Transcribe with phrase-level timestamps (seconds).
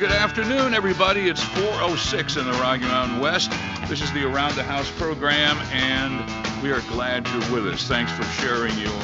[0.00, 1.28] Good afternoon, everybody.
[1.28, 3.50] It's 4.06 in the Rocky Mountain West.
[3.86, 6.24] This is the Around the House program, and
[6.62, 7.86] we are glad you're with us.
[7.86, 8.98] Thanks for sharing your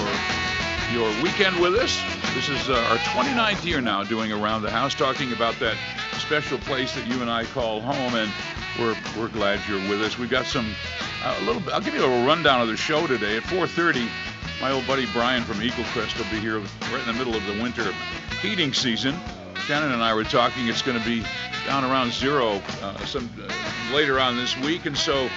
[0.94, 2.00] your weekend with us.
[2.34, 5.76] This is uh, our 29th year now doing Around the House, talking about that
[6.18, 8.32] special place that you and I call home, and
[8.78, 10.16] we're, we're glad you're with us.
[10.16, 10.74] We've got some,
[11.22, 13.36] uh, a little I'll give you a little rundown of the show today.
[13.36, 14.08] At 4.30,
[14.62, 17.44] my old buddy Brian from Eagle Crest will be here right in the middle of
[17.44, 17.92] the winter
[18.40, 19.14] heating season.
[19.64, 20.68] Shannon and I were talking.
[20.68, 21.24] It's going to be
[21.66, 25.28] down around zero uh, some uh, later on this week, and so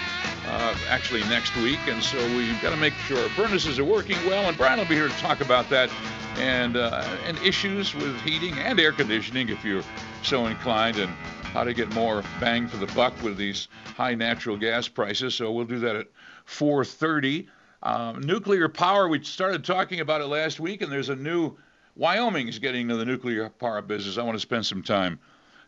[0.47, 4.17] uh, actually next week, and so we've got to make sure our furnaces are working
[4.27, 4.47] well.
[4.47, 5.89] And Brian will be here to talk about that
[6.37, 9.83] and uh, and issues with heating and air conditioning, if you're
[10.23, 11.11] so inclined, and
[11.53, 15.35] how to get more bang for the buck with these high natural gas prices.
[15.35, 16.07] So we'll do that at
[16.45, 17.47] 4:30.
[17.81, 19.07] Um, nuclear power.
[19.07, 21.57] We started talking about it last week, and there's a new
[21.99, 24.17] Wyoming is getting into the nuclear power business.
[24.17, 25.19] I want to spend some time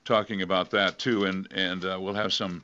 [0.06, 2.64] talking about that too, and and uh, we'll have some.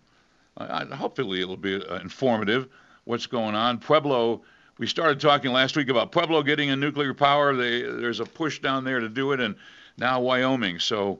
[0.55, 2.69] Uh, hopefully, it'll be uh, informative.
[3.03, 3.79] What's going on?
[3.79, 4.41] Pueblo.
[4.77, 7.55] We started talking last week about Pueblo getting in nuclear power.
[7.55, 9.55] They, there's a push down there to do it, and
[9.97, 10.79] now Wyoming.
[10.79, 11.19] So,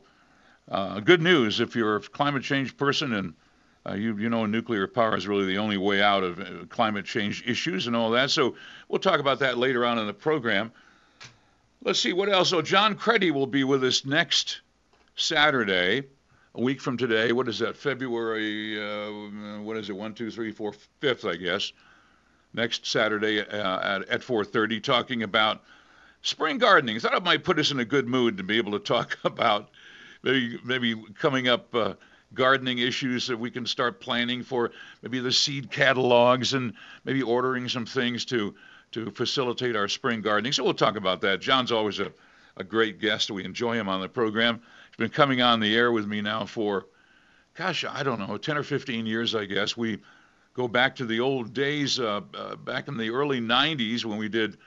[0.72, 3.34] uh, good news if you're a climate change person and
[3.86, 7.04] uh, you, you know nuclear power is really the only way out of uh, climate
[7.04, 8.30] change issues and all that.
[8.30, 8.56] So
[8.88, 10.72] we'll talk about that later on in the program.
[11.84, 12.50] Let's see what else.
[12.50, 14.62] So John Cretti will be with us next
[15.16, 16.04] Saturday,
[16.56, 17.32] a week from today.
[17.32, 17.78] What is that?
[17.78, 18.82] February?
[18.82, 19.96] Uh, what is it?
[19.96, 21.72] One, two, three, four, fifth, I guess.
[22.54, 25.64] Next Saturday uh, at at 4:30, talking about
[26.24, 26.96] spring gardening.
[26.96, 29.18] I thought it might put us in a good mood to be able to talk
[29.24, 29.70] about
[30.24, 31.74] maybe maybe coming up.
[31.74, 31.94] Uh,
[32.34, 34.72] gardening issues that we can start planning for
[35.02, 36.74] maybe the seed catalogs and
[37.06, 38.54] maybe ordering some things to
[38.92, 40.54] to facilitate our spring gardening.
[40.54, 41.42] So we'll talk about that.
[41.42, 42.12] John's always a,
[42.56, 43.32] a great guest.
[43.32, 44.62] We enjoy him on the program.
[44.90, 46.86] He's been coming on the air with me now for,
[47.56, 49.76] gosh, I don't know, 10 or 15 years, I guess.
[49.76, 50.00] We
[50.54, 54.30] go back to the old days, uh, uh, back in the early 90s when we
[54.30, 54.58] did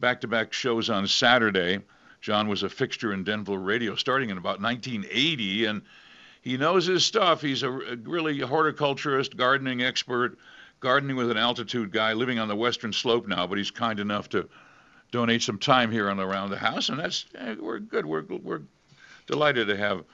[0.00, 1.80] back to back shows on Saturday.
[2.20, 5.82] John was a fixture in Denver radio starting in about 1980, and
[6.42, 7.42] he knows his stuff.
[7.42, 10.38] He's a, a really horticulturist, gardening expert
[10.86, 14.28] gardening with an altitude guy living on the western slope now, but he's kind enough
[14.28, 14.48] to
[15.10, 18.06] donate some time here on around the house, and that's eh, we're good.
[18.06, 18.60] We're we're
[19.26, 20.04] delighted to have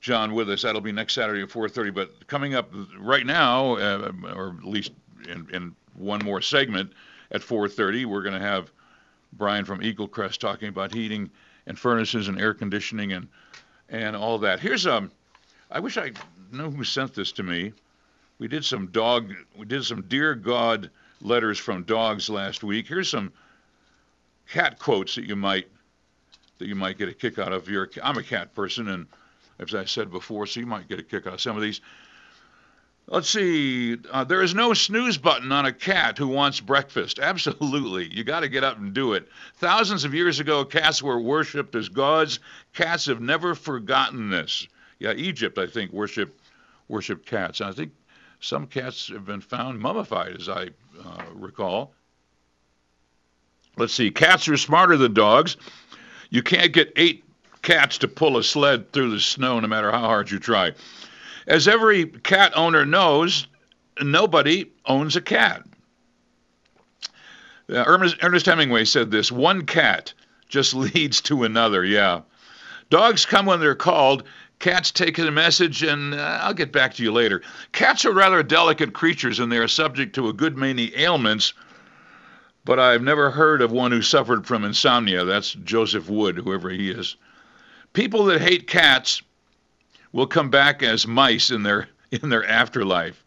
[0.00, 0.62] John with us.
[0.62, 1.94] That'll be next Saturday at 4:30.
[1.94, 4.90] But coming up right now, uh, or at least
[5.28, 6.92] in, in one more segment
[7.30, 8.72] at 4:30, we're going to have
[9.34, 11.30] Brian from Eagle Crest talking about heating
[11.68, 13.28] and furnaces and air conditioning and
[13.88, 14.58] and all that.
[14.58, 15.12] Here's um,
[15.70, 16.10] I wish I
[16.50, 17.72] knew who sent this to me
[18.40, 20.90] we did some dog we did some dear god
[21.20, 22.88] letters from dogs last week.
[22.88, 23.32] Here's some
[24.48, 25.68] cat quotes that you might
[26.58, 27.68] that you might get a kick out of.
[28.02, 29.06] I'm a cat person and
[29.58, 31.80] as i said before so you might get a kick out of some of these.
[33.06, 37.18] Let's see uh, there is no snooze button on a cat who wants breakfast.
[37.22, 38.08] Absolutely.
[38.10, 39.28] You got to get up and do it.
[39.56, 42.40] Thousands of years ago cats were worshipped as gods.
[42.72, 44.66] Cats have never forgotten this.
[44.98, 46.40] Yeah egypt i think worshipped
[46.88, 47.60] worship cats.
[47.60, 47.92] And i think
[48.40, 50.70] some cats have been found mummified, as I
[51.04, 51.92] uh, recall.
[53.76, 55.56] Let's see, cats are smarter than dogs.
[56.30, 57.24] You can't get eight
[57.62, 60.72] cats to pull a sled through the snow no matter how hard you try.
[61.46, 63.46] As every cat owner knows,
[64.00, 65.64] nobody owns a cat.
[67.68, 70.14] Uh, Ernest, Ernest Hemingway said this one cat
[70.48, 72.22] just leads to another, yeah.
[72.88, 74.24] Dogs come when they're called,
[74.60, 77.40] Cats take the message, and uh, I'll get back to you later.
[77.72, 81.54] Cats are rather delicate creatures, and they are subject to a good many ailments,
[82.66, 85.24] but I've never heard of one who suffered from insomnia.
[85.24, 87.16] That's Joseph Wood, whoever he is.
[87.94, 89.22] People that hate cats
[90.12, 93.24] will come back as mice in their in their afterlife.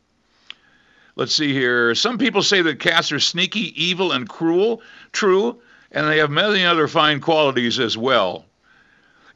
[1.16, 1.96] Let's see here.
[1.96, 4.84] Some people say that cats are sneaky, evil, and cruel.
[5.12, 5.60] True,
[5.92, 8.46] and they have many other fine qualities as well.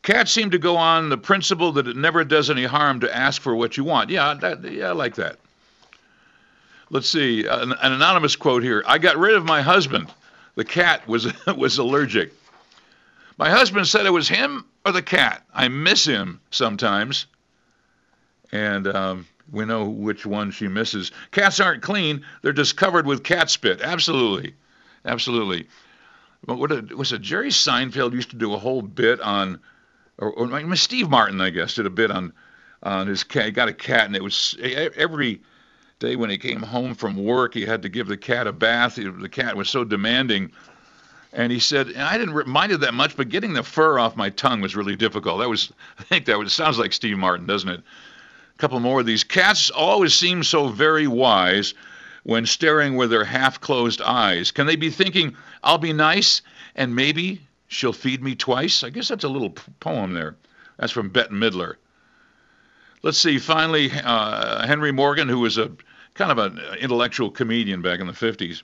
[0.01, 3.41] Cats seem to go on the principle that it never does any harm to ask
[3.41, 4.09] for what you want.
[4.09, 5.37] Yeah, that, yeah, I like that.
[6.89, 8.83] Let's see, an, an anonymous quote here.
[8.87, 10.07] I got rid of my husband.
[10.55, 11.27] The cat was
[11.57, 12.33] was allergic.
[13.37, 15.43] My husband said it was him or the cat.
[15.53, 17.27] I miss him sometimes.
[18.51, 21.11] And um, we know which one she misses.
[21.31, 22.25] Cats aren't clean.
[22.41, 23.81] They're just covered with cat spit.
[23.81, 24.55] Absolutely.
[25.05, 25.67] Absolutely.
[26.45, 26.57] What
[26.95, 27.21] was it?
[27.21, 29.59] Jerry Seinfeld used to do a whole bit on,
[30.17, 32.33] or, or Steve Martin, I guess, did a bit on
[32.83, 33.45] on his cat.
[33.45, 35.41] He got a cat, and it was every
[35.99, 38.95] day when he came home from work, he had to give the cat a bath.
[38.95, 40.51] The cat was so demanding.
[41.33, 44.15] And he said, and I didn't mind it that much, but getting the fur off
[44.15, 45.39] my tongue was really difficult.
[45.39, 47.79] That was, I think that was, sounds like Steve Martin, doesn't it?
[47.79, 49.23] A couple more of these.
[49.23, 51.73] Cats always seem so very wise
[52.23, 54.51] when staring with their half closed eyes.
[54.51, 56.41] Can they be thinking, I'll be nice
[56.75, 58.83] and maybe she'll feed me twice?
[58.83, 60.35] I guess that's a little poem there.
[60.77, 61.75] That's from Bette Midler.
[63.03, 65.71] Let's see, finally, uh, Henry Morgan, who was a
[66.15, 68.63] kind of an intellectual comedian back in the 50s.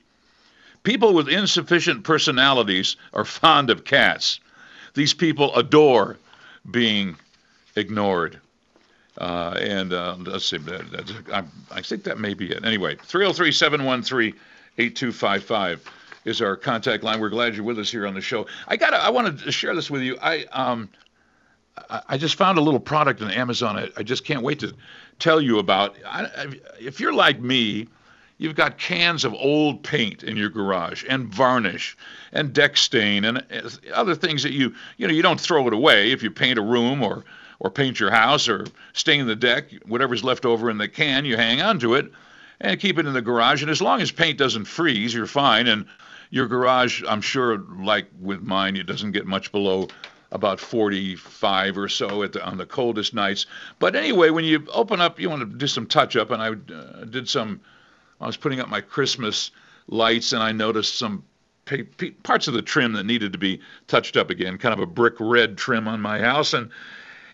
[0.82, 4.40] People with insufficient personalities are fond of cats.
[4.94, 6.18] These people adore
[6.70, 7.16] being
[7.76, 8.40] ignored.
[9.16, 12.64] Uh, and uh, let's see, that, I, I, think that may be it.
[12.64, 14.34] Anyway, 303 713
[14.76, 15.88] 8255
[16.24, 17.20] is our contact line.
[17.20, 18.46] We're glad you're with us here on the show.
[18.66, 20.18] I got I wanted to share this with you.
[20.20, 20.88] I um
[22.08, 23.76] I just found a little product on Amazon.
[23.76, 24.74] I, I just can't wait to
[25.18, 25.96] tell you about.
[26.06, 26.46] I,
[26.78, 27.88] if you're like me,
[28.38, 31.96] you've got cans of old paint in your garage and varnish
[32.32, 35.72] and deck stain and uh, other things that you you know you don't throw it
[35.72, 37.24] away if you paint a room or
[37.58, 39.70] or paint your house or stain the deck.
[39.86, 42.10] Whatever's left over in the can, you hang on to it
[42.60, 43.62] and keep it in the garage.
[43.62, 45.66] And as long as paint doesn't freeze, you're fine.
[45.66, 45.86] And
[46.34, 49.86] your garage, I'm sure, like with mine, it doesn't get much below
[50.32, 53.46] about 45 or so the, on the coldest nights.
[53.78, 56.48] But anyway, when you open up, you want to do some touch up, and I
[56.48, 57.60] uh, did some.
[58.20, 59.52] I was putting up my Christmas
[59.86, 61.22] lights, and I noticed some
[62.24, 65.14] parts of the trim that needed to be touched up again, kind of a brick
[65.20, 66.68] red trim on my house, and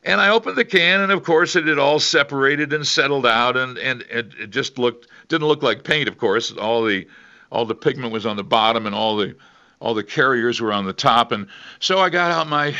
[0.04, 3.56] and I opened the can, and of course it had all separated and settled out,
[3.56, 6.06] and and it, it just looked didn't look like paint.
[6.06, 7.06] Of course, all the
[7.50, 9.36] all the pigment was on the bottom, and all the
[9.80, 11.32] all the carriers were on the top.
[11.32, 11.46] And
[11.78, 12.74] so I got out my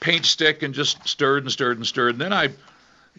[0.00, 2.14] paint stick and just stirred and stirred and stirred.
[2.14, 2.48] And then I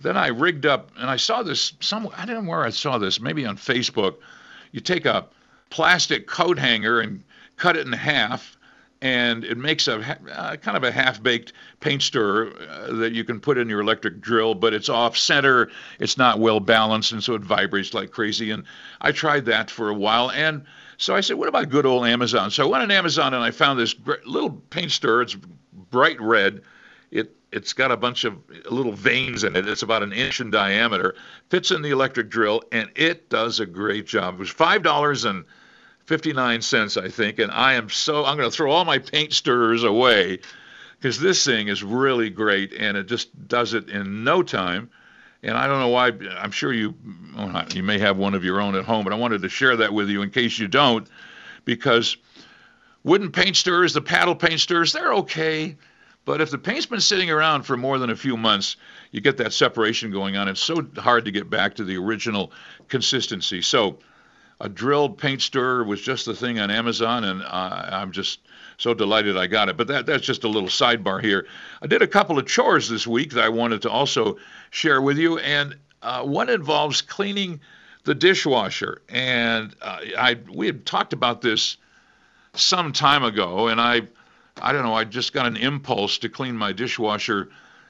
[0.01, 2.97] then I rigged up and I saw this some I don't know where I saw
[2.97, 4.15] this, maybe on Facebook.
[4.71, 5.25] You take a
[5.69, 7.23] plastic coat hanger and
[7.57, 8.57] cut it in half
[9.01, 9.99] and it makes a
[10.31, 14.19] uh, kind of a half-baked paint stirrer uh, that you can put in your electric
[14.19, 15.69] drill, but it's off center,
[15.99, 18.51] it's not well balanced, and so it vibrates like crazy.
[18.51, 18.65] And
[18.99, 20.65] I tried that for a while, and
[20.99, 22.51] so I said, what about good old Amazon?
[22.51, 25.21] So I went on Amazon and I found this little paint stirrer.
[25.21, 25.35] It's
[25.89, 26.61] bright red.
[27.09, 28.37] It it's got a bunch of
[28.69, 29.65] little veins in it.
[29.67, 31.15] It's about an inch in diameter.
[31.49, 34.35] Fits in the electric drill, and it does a great job.
[34.35, 35.45] It was five dollars and
[36.05, 39.31] 59 cents, I think, and I am so I'm going to throw all my paint
[39.31, 40.39] stirrers away
[40.99, 44.89] because this thing is really great and it just does it in no time.
[45.41, 46.11] And I don't know why.
[46.37, 46.93] I'm sure you
[47.73, 49.93] you may have one of your own at home, but I wanted to share that
[49.93, 51.07] with you in case you don't,
[51.63, 52.17] because
[53.03, 55.77] wooden paint stirrers, the paddle paint stirrers, they're okay.
[56.25, 58.75] But if the paint's been sitting around for more than a few months,
[59.11, 60.47] you get that separation going on.
[60.47, 62.51] It's so hard to get back to the original
[62.89, 63.61] consistency.
[63.61, 63.99] So
[64.59, 68.41] a drilled paint stirrer was just the thing on Amazon, and uh, I'm just
[68.79, 69.77] so delighted I got it.
[69.77, 71.45] But that, that's just a little sidebar here.
[71.81, 74.37] I did a couple of chores this week that I wanted to also
[74.71, 77.59] share with you, and uh, one involves cleaning
[78.05, 79.01] the dishwasher.
[79.09, 81.77] And uh, I we had talked about this
[82.53, 84.01] some time ago, and I
[84.61, 87.49] I don't know I just got an impulse to clean my dishwasher,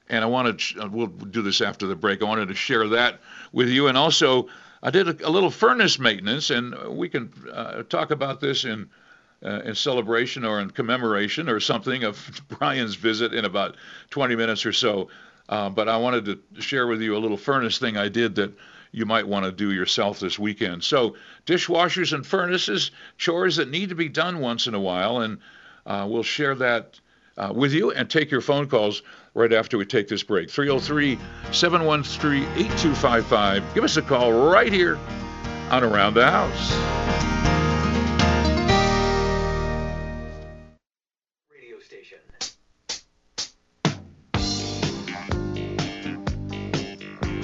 [0.10, 2.24] and I wanted to, we'll do this after the break.
[2.24, 3.19] I wanted to share that
[3.51, 4.48] with you, and also
[4.81, 8.89] I did a, a little furnace maintenance, and we can uh, talk about this in
[9.43, 13.77] uh, in celebration or in commemoration or something of Brian's visit in about
[14.10, 15.10] 20 minutes or so.
[15.48, 18.53] Uh, but I wanted to share with you a little furnace thing I did that
[18.91, 20.84] you might want to do yourself this weekend.
[20.84, 21.15] So,
[21.46, 25.39] dishwashers and furnaces, chores that need to be done once in a while, and
[25.86, 27.00] uh, we'll share that
[27.38, 29.01] uh, with you and take your phone calls
[29.34, 30.50] right after we take this break.
[30.50, 31.17] 303
[31.51, 33.74] 713 8255.
[33.74, 35.00] Give us a call right here
[35.72, 37.49] on Around the House.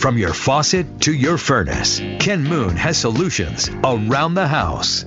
[0.05, 5.03] From your faucet to your furnace, Ken Moon has solutions around the house.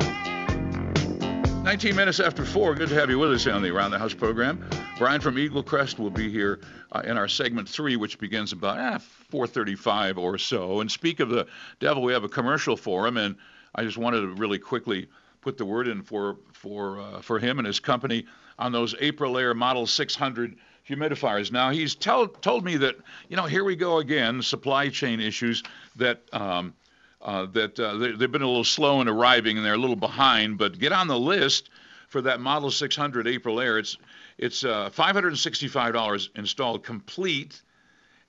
[1.63, 2.75] 19 minutes after 4.
[2.75, 4.69] Good to have you with us on the Around the House program.
[4.99, 6.59] Brian from Eagle Crest will be here
[6.91, 8.99] uh, in our segment 3, which begins about eh,
[9.31, 10.81] 4.35 or so.
[10.81, 11.47] And speak of the
[11.79, 13.37] devil, we have a commercial for him, and
[13.77, 15.07] I just wanted to really quickly
[15.43, 18.27] put the word in for, for, uh, for him and his company
[18.59, 20.57] on those April Aprilaire Model 600
[20.89, 21.53] humidifiers.
[21.53, 22.97] Now, he's tell, told me that,
[23.29, 25.63] you know, here we go again, supply chain issues
[25.97, 26.23] that...
[26.33, 26.75] Um,
[27.21, 29.97] uh, that uh, they, have been a little slow in arriving and they're a little
[29.97, 30.57] behind.
[30.57, 31.69] But get on the list
[32.09, 33.79] for that Model 600 Aprilaire.
[33.79, 33.97] It's
[34.39, 37.61] it's uh, $565 installed complete.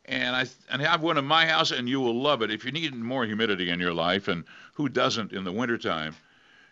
[0.06, 2.50] And I and have one in my house, and you will love it.
[2.50, 6.16] If you need more humidity in your life, and who doesn't in the wintertime,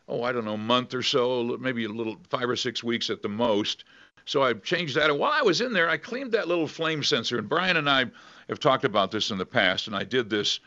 [0.08, 3.22] oh, I don't know, month or so, maybe a little five or six weeks at
[3.22, 3.84] the most.
[4.28, 5.10] So I changed that.
[5.10, 7.40] And while I was in there, I cleaned that little flame sensor.
[7.40, 8.06] And Brian and I
[8.50, 10.60] have talked about this in the past, and I did this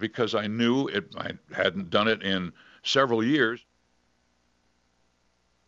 [0.00, 2.52] because I knew it, I hadn't done it in
[2.82, 3.64] several years.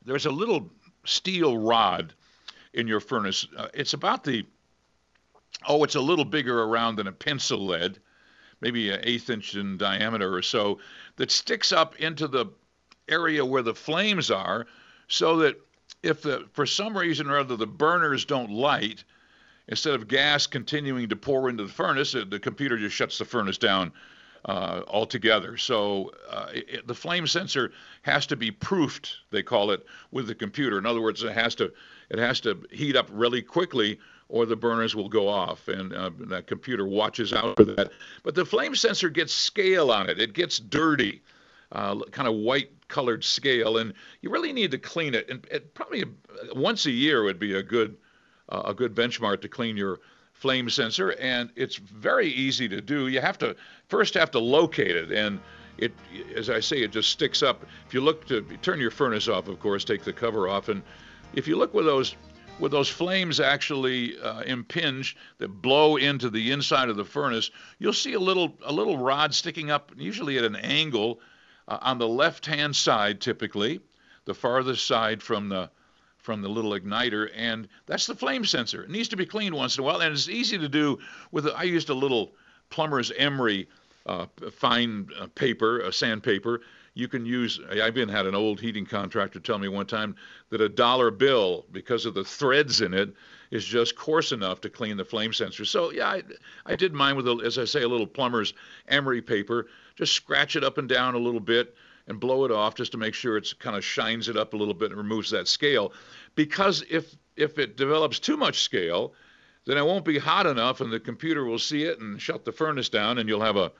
[0.04, 0.68] There's a little
[1.04, 2.12] steel rod
[2.74, 3.46] in your furnace.
[3.56, 4.44] Uh, it's about the,
[5.68, 8.00] oh, it's a little bigger around than a pencil lead,
[8.60, 10.80] maybe an eighth inch in diameter or so,
[11.14, 12.46] that sticks up into the
[13.08, 14.66] area where the flames are
[15.06, 15.56] so that
[16.02, 19.04] if the, for some reason or other the burners don't light,
[19.68, 23.58] instead of gas continuing to pour into the furnace, the computer just shuts the furnace
[23.58, 23.92] down
[24.46, 25.56] uh, altogether.
[25.56, 27.72] So uh, it, the flame sensor
[28.02, 30.78] has to be proofed, they call it, with the computer.
[30.78, 31.72] In other words, it has to
[32.08, 33.98] it has to heat up really quickly,
[34.28, 37.90] or the burners will go off, and uh, that computer watches out for that.
[38.22, 41.22] But the flame sensor gets scale on it; it gets dirty.
[41.72, 45.28] Uh, kind of white colored scale, and you really need to clean it.
[45.28, 46.04] And it probably
[46.54, 47.96] once a year would be a good
[48.48, 49.98] uh, a good benchmark to clean your
[50.32, 53.08] flame sensor, and it's very easy to do.
[53.08, 53.56] You have to
[53.88, 55.40] first have to locate it, and
[55.78, 55.92] it,
[56.36, 57.64] as I say, it just sticks up.
[57.86, 60.82] If you look to turn your furnace off, of course, take the cover off, and
[61.34, 62.14] if you look with those
[62.58, 67.92] with those flames actually uh, impinge that blow into the inside of the furnace, you'll
[67.92, 71.20] see a little a little rod sticking up, usually at an angle,
[71.68, 73.80] uh, on the left-hand side, typically,
[74.24, 75.70] the farthest side from the
[76.18, 78.82] from the little igniter, and that's the flame sensor.
[78.82, 80.98] It needs to be cleaned once in a while, and it's easy to do
[81.30, 81.46] with.
[81.46, 82.32] I used a little
[82.68, 83.68] plumber's emery
[84.06, 86.62] uh, fine uh, paper, a sandpaper.
[86.94, 87.60] You can use.
[87.70, 90.16] I even had an old heating contractor tell me one time
[90.50, 93.12] that a dollar bill, because of the threads in it,
[93.50, 95.64] is just coarse enough to clean the flame sensor.
[95.64, 96.22] So yeah, I,
[96.64, 98.54] I did mine with, a, as I say, a little plumber's
[98.88, 99.66] emery paper.
[99.96, 101.74] Just scratch it up and down a little bit
[102.06, 104.56] and blow it off just to make sure it's kind of shines it up a
[104.56, 105.92] little bit and removes that scale.
[106.34, 109.12] Because if if it develops too much scale,
[109.66, 112.52] then it won't be hot enough and the computer will see it and shut the
[112.52, 113.72] furnace down and you'll have a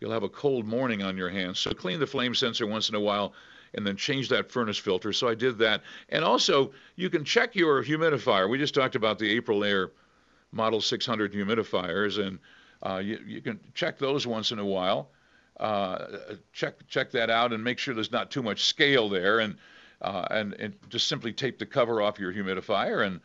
[0.00, 1.58] you'll have a cold morning on your hands.
[1.58, 3.32] So clean the flame sensor once in a while
[3.74, 5.12] and then change that furnace filter.
[5.12, 5.82] So I did that.
[6.08, 8.48] And also, you can check your humidifier.
[8.48, 9.90] We just talked about the Aprilaire
[10.52, 12.38] Model 600 humidifiers, and
[12.82, 15.10] uh, you, you, can check those once in a while
[15.60, 16.06] uh,
[16.52, 19.56] check check that out and make sure there's not too much scale there, and
[20.00, 23.20] uh, and, and just simply tape the cover off your humidifier, and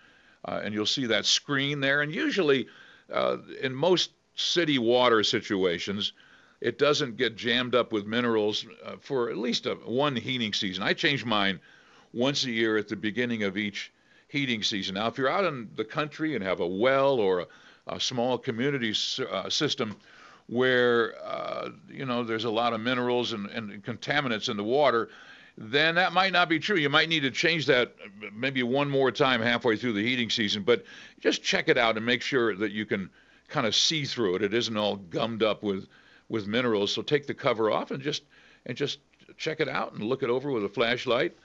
[0.46, 2.02] uh, and you'll see that screen there.
[2.02, 2.68] And usually,
[3.12, 6.14] uh, in most city water situations,
[6.62, 10.84] it doesn't get jammed up with minerals uh, for at least a, one heating season.
[10.84, 11.60] I change mine
[12.14, 13.92] once a year at the beginning of each
[14.28, 14.96] heating season.
[14.96, 17.48] Now, if you're out in the country and have a well or a,
[17.88, 18.96] a small community
[19.30, 19.96] uh, system
[20.54, 25.10] where uh, you know there's a lot of minerals and, and contaminants in the water,
[25.58, 26.78] then that might not be true.
[26.78, 27.96] You might need to change that
[28.34, 30.84] maybe one more time halfway through the heating season, but
[31.20, 33.10] just check it out and make sure that you can
[33.48, 34.44] kind of see through it.
[34.44, 35.88] It isn't all gummed up with
[36.30, 36.92] with minerals.
[36.92, 38.24] So take the cover off and just
[38.66, 39.00] and just
[39.38, 41.36] check it out and look it over with a flashlight,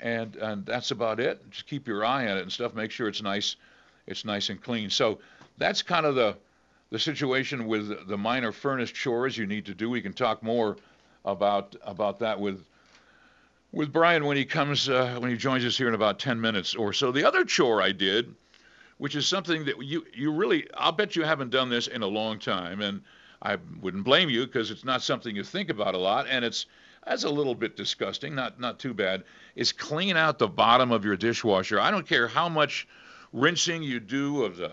[0.00, 1.50] and and that's about it.
[1.50, 2.74] Just keep your eye on it and stuff.
[2.74, 3.56] Make sure it's nice,
[4.06, 4.90] it's nice and clean.
[4.90, 5.18] So
[5.58, 6.36] that's kind of the
[6.92, 9.88] the situation with the minor furnace chores you need to do.
[9.88, 10.76] We can talk more
[11.24, 12.66] about about that with
[13.72, 16.74] with Brian when he comes uh, when he joins us here in about 10 minutes
[16.74, 17.10] or so.
[17.10, 18.34] The other chore I did,
[18.98, 22.06] which is something that you you really I'll bet you haven't done this in a
[22.06, 23.00] long time, and
[23.40, 26.66] I wouldn't blame you because it's not something you think about a lot, and it's
[27.06, 29.24] that's a little bit disgusting, not not too bad.
[29.56, 31.80] Is clean out the bottom of your dishwasher.
[31.80, 32.86] I don't care how much
[33.32, 34.72] rinsing you do of the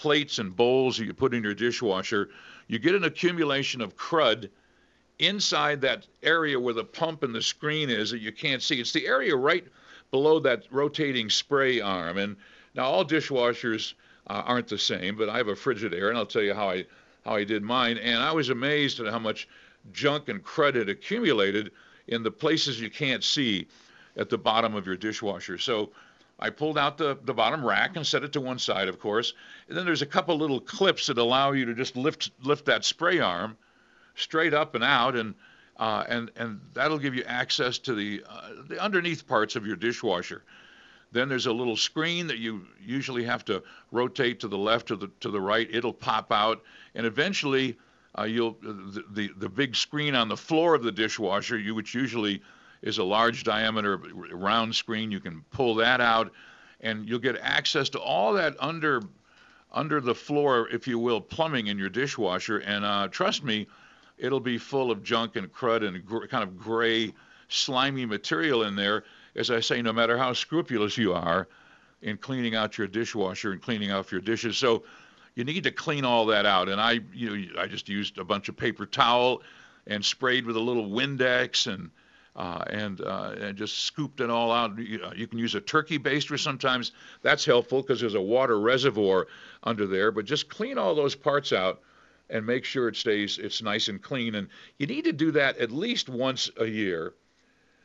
[0.00, 2.30] plates and bowls that you put in your dishwasher,
[2.68, 4.48] you get an accumulation of crud
[5.18, 8.80] inside that area where the pump and the screen is that you can't see.
[8.80, 9.66] It's the area right
[10.10, 12.16] below that rotating spray arm.
[12.16, 12.36] And
[12.74, 13.92] now all dishwashers
[14.28, 16.86] uh, aren't the same, but I have a Frigidaire, and I'll tell you how I
[17.26, 17.98] how I did mine.
[17.98, 19.46] And I was amazed at how much
[19.92, 21.72] junk and crud had accumulated
[22.08, 23.66] in the places you can't see
[24.16, 25.58] at the bottom of your dishwasher.
[25.58, 25.90] So
[26.40, 29.34] I pulled out the, the bottom rack and set it to one side, of course.
[29.68, 32.84] And then there's a couple little clips that allow you to just lift lift that
[32.84, 33.58] spray arm
[34.14, 35.34] straight up and out, and
[35.76, 39.76] uh, and and that'll give you access to the uh, the underneath parts of your
[39.76, 40.42] dishwasher.
[41.12, 44.96] Then there's a little screen that you usually have to rotate to the left or
[44.96, 45.68] the to the right.
[45.70, 46.62] It'll pop out,
[46.94, 47.76] and eventually
[48.18, 51.94] uh, you'll the, the the big screen on the floor of the dishwasher, you which
[51.94, 52.40] usually
[52.82, 53.96] is a large diameter
[54.32, 55.10] round screen.
[55.10, 56.32] You can pull that out,
[56.80, 59.02] and you'll get access to all that under
[59.72, 62.58] under the floor, if you will, plumbing in your dishwasher.
[62.58, 63.68] And uh, trust me,
[64.18, 67.14] it'll be full of junk and crud and gr- kind of gray,
[67.48, 69.04] slimy material in there.
[69.36, 71.46] As I say, no matter how scrupulous you are
[72.02, 74.82] in cleaning out your dishwasher and cleaning off your dishes, so
[75.36, 76.68] you need to clean all that out.
[76.68, 79.42] And I, you know, I just used a bunch of paper towel
[79.86, 81.90] and sprayed with a little Windex and
[82.36, 84.78] uh, and uh, and just scooped it all out.
[84.78, 86.92] You, uh, you, can use a turkey baster sometimes.
[87.22, 89.26] That's helpful because there's a water reservoir
[89.64, 90.12] under there.
[90.12, 91.80] But just clean all those parts out
[92.30, 94.36] and make sure it stays it's nice and clean.
[94.36, 97.14] And you need to do that at least once a year.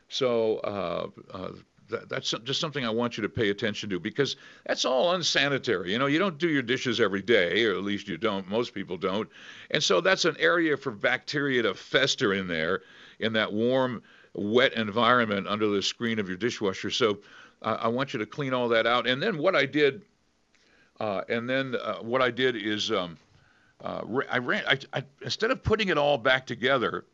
[0.08, 1.48] So uh, uh,
[1.88, 5.92] that, that's just something I want you to pay attention to because that's all unsanitary.
[5.92, 8.48] You know, you don't do your dishes every day, or at least you don't.
[8.48, 9.28] Most people don't.
[9.70, 12.82] And so that's an area for bacteria to fester in there,
[13.18, 14.02] in that warm,
[14.36, 16.90] wet environment under the screen of your dishwasher.
[16.90, 17.18] So
[17.62, 19.06] uh, I want you to clean all that out.
[19.06, 20.02] And then what I did,
[21.00, 22.90] uh, and then uh, what I did is.
[22.90, 23.16] Um,
[23.84, 27.04] uh, I ran I, I, instead of putting it all back together,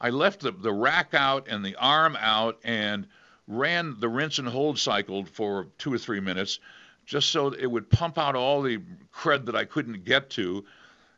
[0.00, 3.06] I left the, the rack out and the arm out and
[3.48, 6.60] ran the rinse and hold cycle for two or three minutes,
[7.04, 8.80] just so it would pump out all the
[9.12, 10.64] crud that I couldn't get to,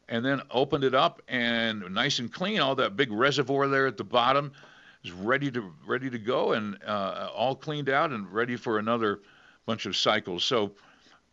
[0.08, 2.60] and then opened it up and nice and clean.
[2.60, 4.52] All that big reservoir there at the bottom
[5.04, 9.20] is ready to ready to go and uh, all cleaned out and ready for another
[9.66, 10.44] bunch of cycles.
[10.44, 10.72] So,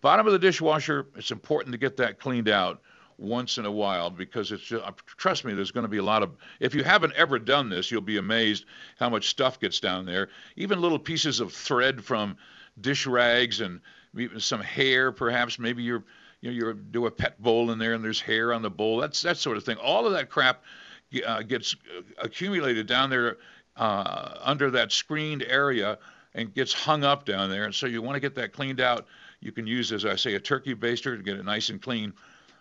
[0.01, 2.82] bottom of the dishwasher, it's important to get that cleaned out
[3.17, 6.03] once in a while because it's just, uh, trust me, there's going to be a
[6.03, 8.65] lot of, if you haven't ever done this, you'll be amazed
[8.99, 10.30] how much stuff gets down there.
[10.56, 12.38] Even little pieces of thread from
[12.80, 13.82] dish rags and
[14.17, 15.58] even some hair, perhaps.
[15.58, 16.03] Maybe you're,
[16.41, 18.97] you know, you do a pet bowl in there and there's hair on the bowl.
[18.97, 19.77] That's that sort of thing.
[19.77, 20.63] All of that crap
[21.25, 21.75] uh, gets
[22.19, 23.38] accumulated down there
[23.78, 25.98] uh, under that screened area
[26.34, 27.66] and gets hung up down there.
[27.66, 29.08] And so you want to get that cleaned out.
[29.40, 32.13] You can use, as I say, a turkey baster to get it nice and clean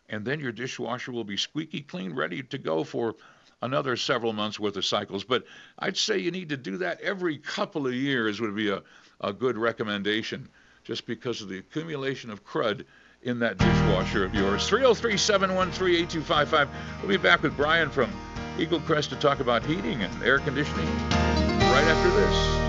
[0.09, 3.15] and then your dishwasher will be squeaky clean, ready to go for
[3.63, 5.25] another several months worth of cycles.
[5.25, 5.45] But
[5.79, 8.83] I'd say you need to do that every couple of years would be a,
[9.21, 10.49] a good recommendation
[10.85, 12.85] just because of the accumulation of crud
[13.23, 14.69] in that dishwasher of yours.
[14.69, 16.69] 303 713 8255.
[17.01, 18.11] We'll be back with Brian from
[18.59, 22.67] Eagle Crest to talk about heating and air conditioning right after this.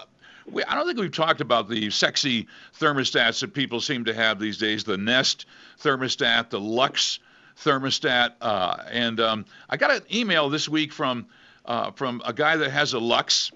[0.50, 2.48] we, I don't think we've talked about the sexy
[2.80, 4.86] thermostats that people seem to have these days.
[4.86, 5.46] The Nest
[5.82, 7.20] thermostat, the Lux
[7.58, 11.28] thermostat, uh, and um, I got an email this week from
[11.66, 13.52] uh, from a guy that has a Lux,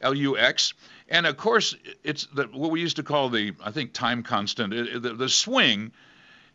[0.00, 0.74] L-U-X,
[1.08, 4.72] and of course it's the, what we used to call the I think time constant.
[4.72, 5.92] It, it- the, the swing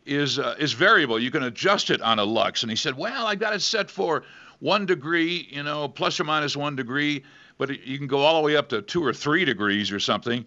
[0.06, 1.18] is uh, is variable.
[1.18, 2.62] You can adjust it on a Lux.
[2.62, 4.24] And he said, well, I got it set for
[4.60, 7.22] one degree, you know, plus or minus one degree,
[7.58, 10.00] but it, you can go all the way up to two or three degrees or
[10.00, 10.44] something.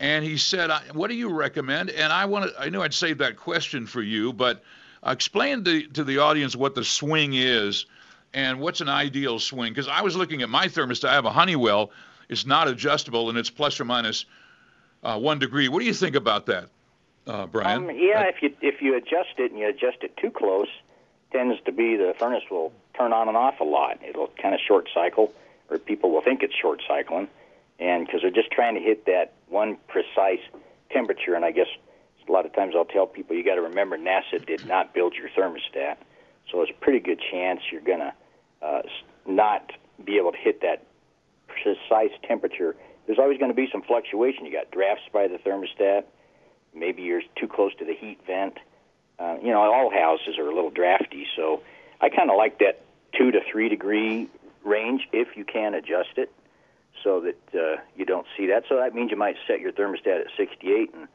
[0.00, 1.90] And he said, what do you recommend?
[1.90, 4.60] And I wanted—I knew I'd save that question for you, but uh,
[5.06, 7.86] explain to, to the audience what the swing is
[8.34, 9.72] and what's an ideal swing.
[9.72, 11.08] Because I was looking at my thermostat.
[11.08, 11.90] I have a Honeywell.
[12.28, 14.24] It's not adjustable and it's plus or minus
[15.02, 15.68] uh, one degree.
[15.68, 16.68] What do you think about that,
[17.26, 17.90] uh, Brian?
[17.90, 20.68] Um, yeah, if you if you adjust it and you adjust it too close,
[21.32, 23.98] tends to be the furnace will turn on and off a lot.
[24.06, 25.32] It'll kind of short cycle,
[25.68, 27.28] or people will think it's short cycling,
[27.78, 30.40] and because they're just trying to hit that one precise
[30.90, 31.34] temperature.
[31.34, 31.68] And I guess
[32.32, 35.14] a lot of times I'll tell people you got to remember NASA did not build
[35.14, 35.96] your thermostat,
[36.50, 38.14] so it's a pretty good chance you're gonna
[38.62, 38.82] uh,
[39.26, 39.70] not
[40.04, 40.84] be able to hit that
[41.46, 42.74] precise temperature.
[43.06, 44.46] There's always going to be some fluctuation.
[44.46, 46.04] You got drafts by the thermostat
[46.74, 48.58] maybe you're too close to the heat vent.
[49.18, 51.62] Uh, you know, all houses are a little drafty, so
[52.00, 52.82] I kind of like that
[53.16, 54.28] two to three degree
[54.64, 56.32] range if you can adjust it,
[57.04, 58.64] so that uh, you don't see that.
[58.68, 61.08] So that means you might set your thermostat at 68, and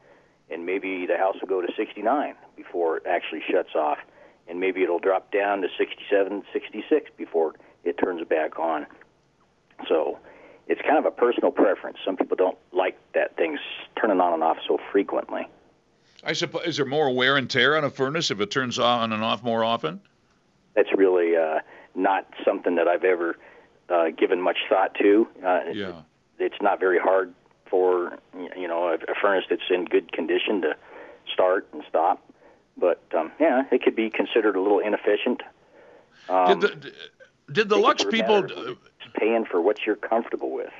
[0.50, 3.98] and maybe the house will go to 69 before it actually shuts off,
[4.48, 8.86] and maybe it'll drop down to 67, 66 before it turns back on.
[9.88, 10.18] So
[10.66, 11.98] it's kind of a personal preference.
[12.04, 13.60] Some people don't like that thing's
[14.00, 15.46] turning on and off so frequently.
[16.24, 19.12] I suppose is there more wear and tear on a furnace if it turns on
[19.12, 20.00] and off more often?
[20.74, 21.60] That's really uh,
[21.94, 23.36] not something that I've ever
[23.88, 25.28] uh, given much thought to.
[25.44, 26.02] Uh, Yeah.
[26.40, 27.34] It's not very hard
[27.70, 30.76] for you know a, a furnace that's in good condition to
[31.32, 32.24] start and stop.
[32.76, 35.42] But um, yeah, it could be considered a little inefficient.
[36.28, 36.92] Um, did the
[37.52, 40.72] did the Lux people just paying for what you're comfortable with.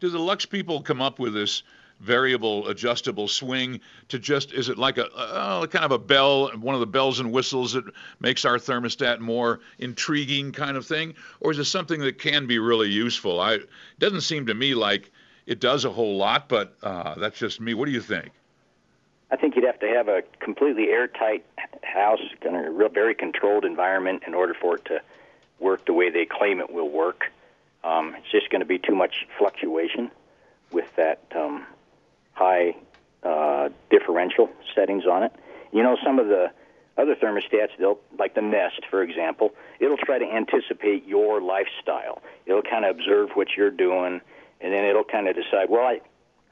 [0.00, 1.62] did the Lux people come up with this
[2.00, 6.74] variable adjustable swing to just is it like a uh, kind of a bell one
[6.74, 7.84] of the bells and whistles that
[8.20, 12.58] makes our thermostat more intriguing kind of thing or is it something that can be
[12.58, 13.68] really useful i it
[13.98, 15.12] doesn't seem to me like
[15.46, 18.32] it does a whole lot but uh, that's just me what do you think
[19.30, 21.44] I think you'd have to have a completely airtight
[21.82, 25.00] house, in a real very controlled environment, in order for it to
[25.60, 27.30] work the way they claim it will work.
[27.84, 30.10] Um, it's just going to be too much fluctuation
[30.72, 31.64] with that um,
[32.32, 32.74] high
[33.22, 35.32] uh, differential settings on it.
[35.72, 36.50] You know, some of the
[36.96, 42.20] other thermostats, they'll like the Nest, for example, it'll try to anticipate your lifestyle.
[42.46, 44.20] It'll kind of observe what you're doing,
[44.60, 46.00] and then it'll kind of decide, well, I,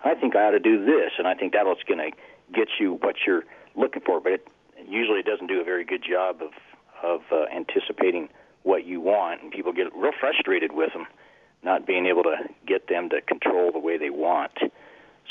[0.04, 2.10] I think I ought to do this, and I think that's going to
[2.54, 3.44] get you what you're
[3.74, 4.20] looking for.
[4.20, 4.48] But it
[4.86, 6.50] usually doesn't do a very good job of
[7.02, 8.28] of uh, anticipating
[8.64, 11.06] what you want, and people get real frustrated with them,
[11.62, 14.52] not being able to get them to control the way they want.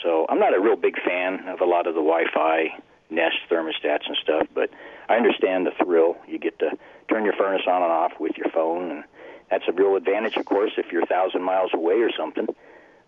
[0.04, 2.70] So I'm not a real big fan of a lot of the Wi-Fi
[3.10, 4.70] Nest thermostats and stuff, but
[5.10, 6.18] I understand the thrill.
[6.28, 6.72] You get to
[7.10, 9.04] turn your furnace on and off with your phone, and
[9.50, 12.48] that's a real advantage, of course, if you're a thousand miles away or something.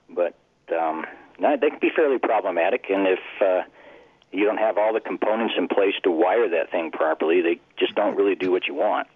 [0.09, 0.35] But
[0.71, 1.05] um,
[1.39, 3.63] no, they can be fairly problematic, and if uh,
[4.31, 7.95] you don't have all the components in place to wire that thing properly, they just
[7.95, 9.07] don't really do what you want.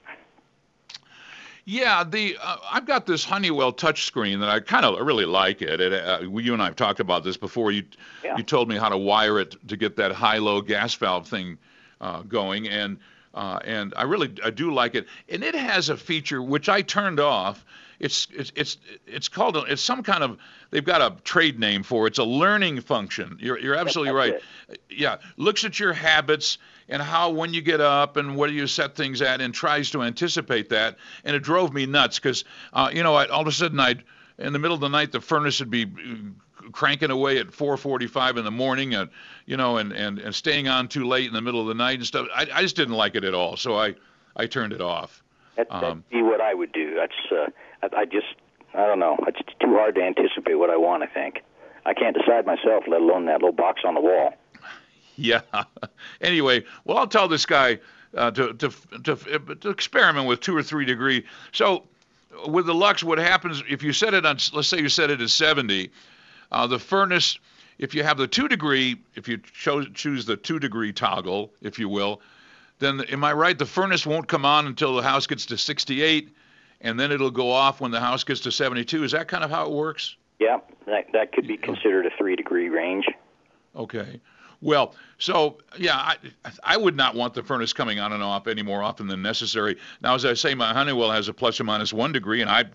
[1.66, 5.80] Yeah, the uh, I've got this Honeywell touchscreen that I kind of really like it.
[5.80, 7.72] it uh, you and I have talked about this before.
[7.72, 7.84] You
[8.24, 8.36] Yeah.
[8.36, 11.58] you told me how to wire it to get that high-low gas valve thing
[12.02, 12.98] uh, going, and
[13.34, 15.08] uh, and I really I do like it.
[15.30, 17.66] And it has a feature which I turned off.
[18.00, 20.38] It's it's it's it's called a, it's some kind of
[20.72, 22.12] they've got a trade name for it.
[22.12, 23.38] It's a learning function.
[23.40, 24.40] You're you're absolutely right.
[24.68, 26.58] That's Yeah, looks at your habits
[26.90, 29.90] and how when you get up and what do you set things at and tries
[29.92, 30.98] to anticipate that.
[31.24, 32.44] And it drove me nuts because
[32.74, 34.04] uh, you know I, all of a sudden I'd
[34.38, 38.38] in the middle of the night the furnace would be uh, cranking away at 4:45
[38.38, 39.10] in the morning and
[39.46, 41.98] you know and, and and staying on too late in the middle of the night
[41.98, 42.28] and stuff.
[42.34, 43.96] I, I just didn't like it at all, so I
[44.36, 45.24] I turned it off.
[45.58, 46.96] That, that'd Um, be what I would do.
[46.96, 47.50] That's uh,
[47.96, 48.36] I, I just
[48.74, 49.18] I don't know.
[49.28, 51.04] It's too hard to anticipate what I want.
[51.04, 51.42] I think
[51.86, 54.34] I can't decide myself, let alone that little box on the wall.
[55.16, 55.42] Yeah.
[56.22, 57.78] anyway, well, I'll tell this guy
[58.18, 58.70] uh, to, to
[59.04, 59.16] to
[59.62, 61.24] to experiment with two or three degree.
[61.52, 61.84] So
[62.48, 64.38] with the Lux, what happens if you set it on?
[64.54, 65.92] Let's say you set it at 70.
[66.54, 67.40] Uh, the furnace,
[67.80, 71.80] if you have the two degree, if you cho- choose the two degree toggle, if
[71.80, 72.22] you will,
[72.80, 73.58] then am I right?
[73.58, 76.30] The furnace won't come on until the house gets to 68,
[76.82, 79.04] and then it'll go off when the house gets to 72.
[79.04, 80.16] Is that kind of how it works?
[80.40, 83.06] Yeah, that that could be considered a three degree range.
[83.76, 84.20] Okay.
[84.62, 86.18] Well, so yeah, I
[86.64, 89.78] I would not want the furnace coming on and off any more often than necessary.
[90.02, 92.66] Now, as I say, my Honeywell has a plus or minus one degree, and I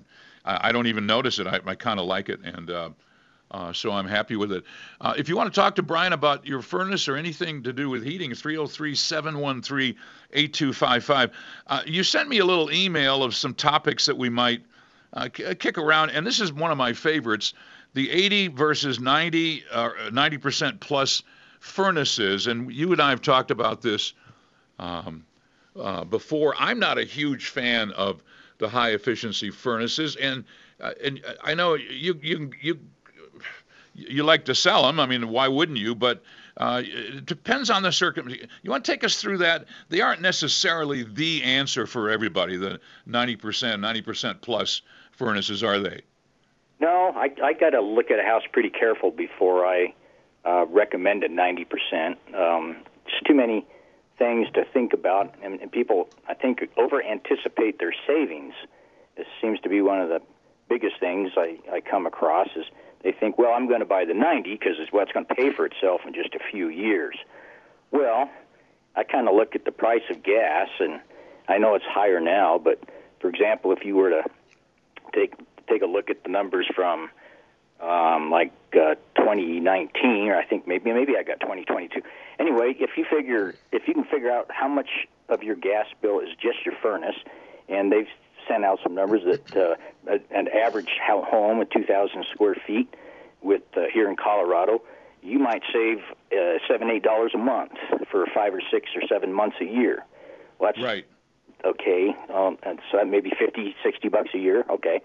[0.44, 1.46] I don't even notice it.
[1.46, 2.90] I, I kind of like it, and uh,
[3.50, 4.62] uh, so I'm happy with it.
[5.00, 7.88] Uh, if you want to talk to Brian about your furnace or anything to do
[7.88, 11.30] with heating, 303-713-8255.
[11.66, 14.62] Uh, you sent me a little email of some topics that we might
[15.14, 17.54] uh, k- kick around, and this is one of my favorites:
[17.94, 21.22] the 80 versus 90, uh, 90% plus
[21.60, 22.46] furnaces.
[22.46, 24.12] And you and I have talked about this
[24.78, 25.24] um,
[25.78, 26.54] uh, before.
[26.58, 28.22] I'm not a huge fan of
[28.58, 30.44] the high efficiency furnaces, and
[30.80, 32.78] uh, and I know you you you
[34.08, 35.00] you like to sell them.
[35.00, 35.94] I mean, why wouldn't you?
[35.94, 36.22] But
[36.56, 38.50] uh, it depends on the circumstance.
[38.62, 39.66] You want to take us through that?
[39.88, 42.56] They aren't necessarily the answer for everybody.
[42.56, 44.82] The 90%, 90% plus
[45.12, 46.02] furnaces, are they?
[46.80, 49.94] No, I I got to look at a house pretty careful before I
[50.44, 52.18] uh, recommend a ninety percent.
[52.36, 53.66] Um, just too many
[54.16, 58.54] things to think about, and, and people I think over anticipate their savings.
[59.16, 60.22] This seems to be one of the
[60.68, 62.64] biggest things I, I come across is
[63.02, 65.52] they think, well, I'm going to buy the 90 because it's what's going to pay
[65.52, 67.16] for itself in just a few years.
[67.90, 68.30] Well,
[68.96, 71.00] I kind of look at the price of gas, and
[71.48, 72.80] I know it's higher now, but
[73.20, 74.24] for example, if you were to
[75.14, 75.34] take
[75.68, 77.10] take a look at the numbers from
[77.80, 82.02] um, like uh, 2019, or I think maybe maybe I got 2022.
[82.38, 84.88] Anyway, if you figure if you can figure out how much
[85.28, 87.16] of your gas bill is just your furnace,
[87.68, 88.08] and they've
[88.48, 92.92] sent out some numbers that uh, an average home with 2,000 square feet
[93.42, 94.82] with uh, here in Colorado,
[95.22, 95.98] you might save
[96.32, 97.72] uh, seven eight dollars a month
[98.10, 100.04] for five or six or seven months a year.
[100.58, 101.06] Well, that's Right.
[101.64, 102.14] okay.
[102.32, 104.64] Um, and so that maybe fifty, sixty bucks a year.
[104.70, 105.00] Okay.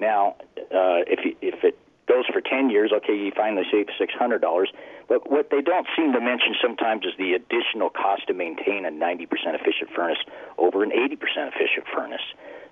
[0.00, 4.14] Now, uh, if you, if it goes for ten years, okay, you finally save six
[4.14, 4.72] hundred dollars.
[5.08, 8.90] But what they don't seem to mention sometimes is the additional cost to maintain a
[8.90, 10.18] ninety percent efficient furnace
[10.56, 12.26] over an eighty percent efficient furnace.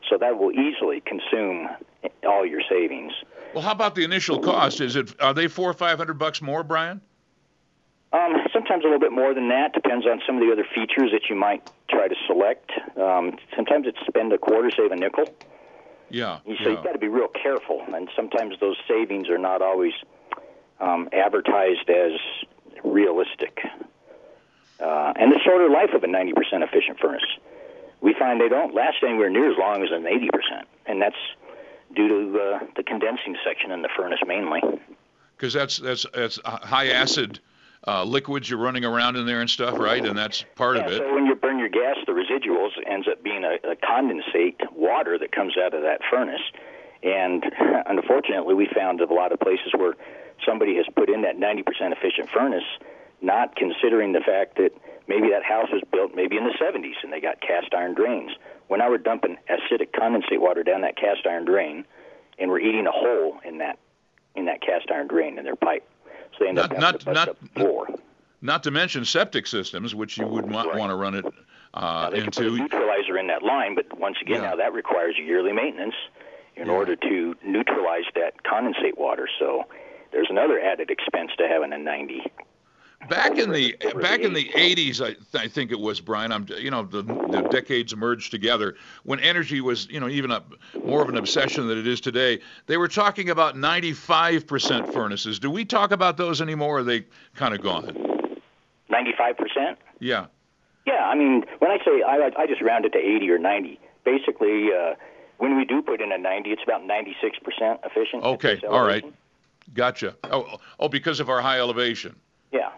[0.09, 1.69] So that will easily consume
[2.27, 3.13] all your savings.
[3.55, 4.81] Well, how about the initial cost?
[4.81, 7.01] Is it are they four or five hundred bucks more, Brian?
[8.13, 9.73] Um, sometimes a little bit more than that.
[9.75, 12.71] Depends on some of the other features that you might try to select.
[12.97, 15.27] Um, sometimes it's spend a quarter, save a nickel.
[16.11, 16.39] Yeah.
[16.45, 16.69] So yeah.
[16.71, 19.93] you've got to be real careful, and sometimes those savings are not always
[20.81, 22.13] um, advertised as
[22.85, 23.59] realistic.
[24.79, 27.25] Uh, and the shorter life of a 90% efficient furnace,
[28.01, 30.29] we find they don't last anywhere near as long as an 80%,
[30.87, 31.17] and that's
[31.95, 34.61] due to uh, the condensing section in the furnace mainly.
[35.37, 37.41] because that's that's that's high acid
[37.87, 40.05] uh, liquids you're running around in there and stuff, right?
[40.05, 40.99] And that's part Yeah, of it.
[40.99, 45.19] so when you burn your gas, the residuals ends up being a, a condensate water
[45.19, 46.41] that comes out of that furnace.
[47.03, 47.45] And
[47.87, 49.95] unfortunately, we found of a lot of places where
[50.45, 51.63] somebody has put in that 90%
[51.93, 52.65] efficient furnace,
[53.23, 54.71] not considering the fact that
[55.09, 58.33] maybe that house was built maybe in the 70s and they got cast iron drains.
[58.69, 61.85] When I were dumping acidic condensate water down that cast iron drain,
[62.39, 63.79] and we're eating a hole in that
[64.35, 65.89] in that cast iron drain in their pipe.
[66.39, 68.01] So Not- not- to not-.
[68.43, 70.79] Not to mention septic systems, which you would want, Right.
[70.79, 71.25] want to run it
[71.75, 72.59] uh, Now, they can put a into.
[72.63, 74.51] neutralizer in that line, but once again, Yeah.
[74.51, 75.95] now that requires yearly maintenance
[76.55, 76.73] in Yeah.
[76.73, 79.29] order to neutralize that condensate water.
[79.39, 79.65] So
[80.13, 82.23] there's another added expense to having a 90.
[83.09, 85.01] Back in the back in the 80s.
[85.01, 86.33] 80s, I, I think it was Brian.
[86.33, 90.43] I'm you know the, the decades merged together when energy was you know even a,
[90.85, 92.41] more of an obsession than it is today.
[92.67, 95.39] They were talking about 95% furnaces.
[95.39, 96.77] Do we talk about those anymore?
[96.77, 97.05] Or are they
[97.37, 97.85] kind of gone?
[98.91, 99.77] 95%?
[100.01, 100.27] Yeah.
[100.87, 103.79] Yeah, I mean, when I say I, I just round it to 80 or 90.
[104.05, 104.95] Basically, uh,
[105.39, 108.23] when we do put in a 90, it's about 96% efficient.
[108.23, 108.61] Okay.
[108.69, 109.05] All right.
[109.75, 110.17] Gotcha.
[110.25, 112.15] Oh, oh, because of our high elevation.
[112.53, 112.71] Yeah.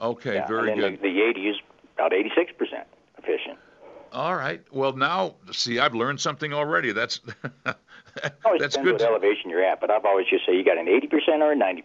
[0.00, 0.34] Okay.
[0.34, 0.46] yeah.
[0.46, 1.02] Very and then good.
[1.02, 1.56] The, the 80 is
[1.94, 2.84] about 86%
[3.18, 3.58] efficient.
[4.12, 4.60] All right.
[4.72, 6.92] Well, now see, I've learned something already.
[6.92, 7.20] That's
[8.44, 8.92] Always that's depends good.
[8.92, 11.56] what elevation you're at, but I've always just say you got an 80% or a
[11.56, 11.82] 90%.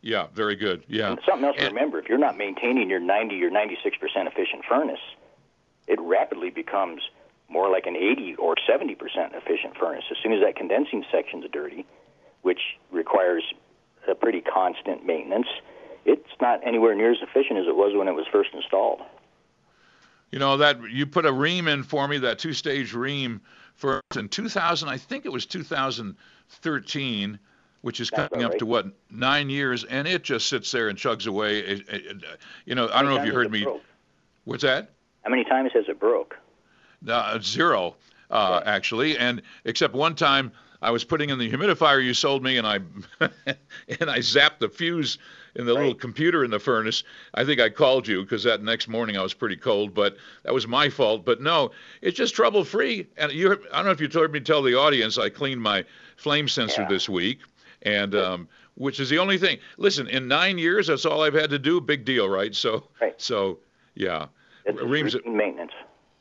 [0.00, 0.26] Yeah.
[0.34, 0.84] Very good.
[0.86, 1.12] Yeah.
[1.12, 4.64] And something else to remember: if you're not maintaining your 90 or 96 percent efficient
[4.68, 5.00] furnace,
[5.88, 7.02] it rapidly becomes
[7.48, 10.04] more like an 80 or 70 percent efficient furnace.
[10.10, 11.84] As soon as that condensing section's dirty,
[12.42, 12.60] which
[12.92, 13.42] requires
[14.06, 15.48] a pretty constant maintenance,
[16.04, 19.00] it's not anywhere near as efficient as it was when it was first installed.
[20.30, 23.40] You know that you put a Rheem in for me, that two-stage Rheem
[23.74, 24.88] for in 2000.
[24.88, 27.38] I think it was 2013,
[27.82, 30.98] which is That's coming up to what nine years, and it just sits there and
[30.98, 31.58] chugs away.
[31.60, 32.24] It- it- it-
[32.66, 33.64] you know, I don't know if you heard me.
[34.44, 34.90] What's that?
[35.22, 36.36] How many times has it broke?
[37.08, 37.96] Uh, zero,
[38.30, 40.52] uh, actually, and except one time
[40.84, 42.74] I was putting in the humidifier you sold me, and I
[44.00, 45.18] and I zapped the fuse
[45.56, 47.04] in the little computer in the furnace.
[47.32, 50.52] I think I called you because that next morning I was pretty cold, but that
[50.52, 51.24] was my fault.
[51.24, 51.70] But no,
[52.02, 53.06] it's just trouble free.
[53.16, 55.60] And you, I don't know if you told me to tell the audience I cleaned
[55.62, 55.84] my
[56.16, 56.88] flame sensor Yeah.
[56.88, 57.38] this week,
[57.82, 59.58] and um, which is the only thing.
[59.78, 61.80] Listen, in nine years, that's all I've had to do.
[61.80, 62.54] Big deal, right?
[62.54, 63.14] So, Right.
[63.20, 63.58] so
[63.94, 64.26] yeah.
[64.66, 65.72] It's Rheem's- maintenance.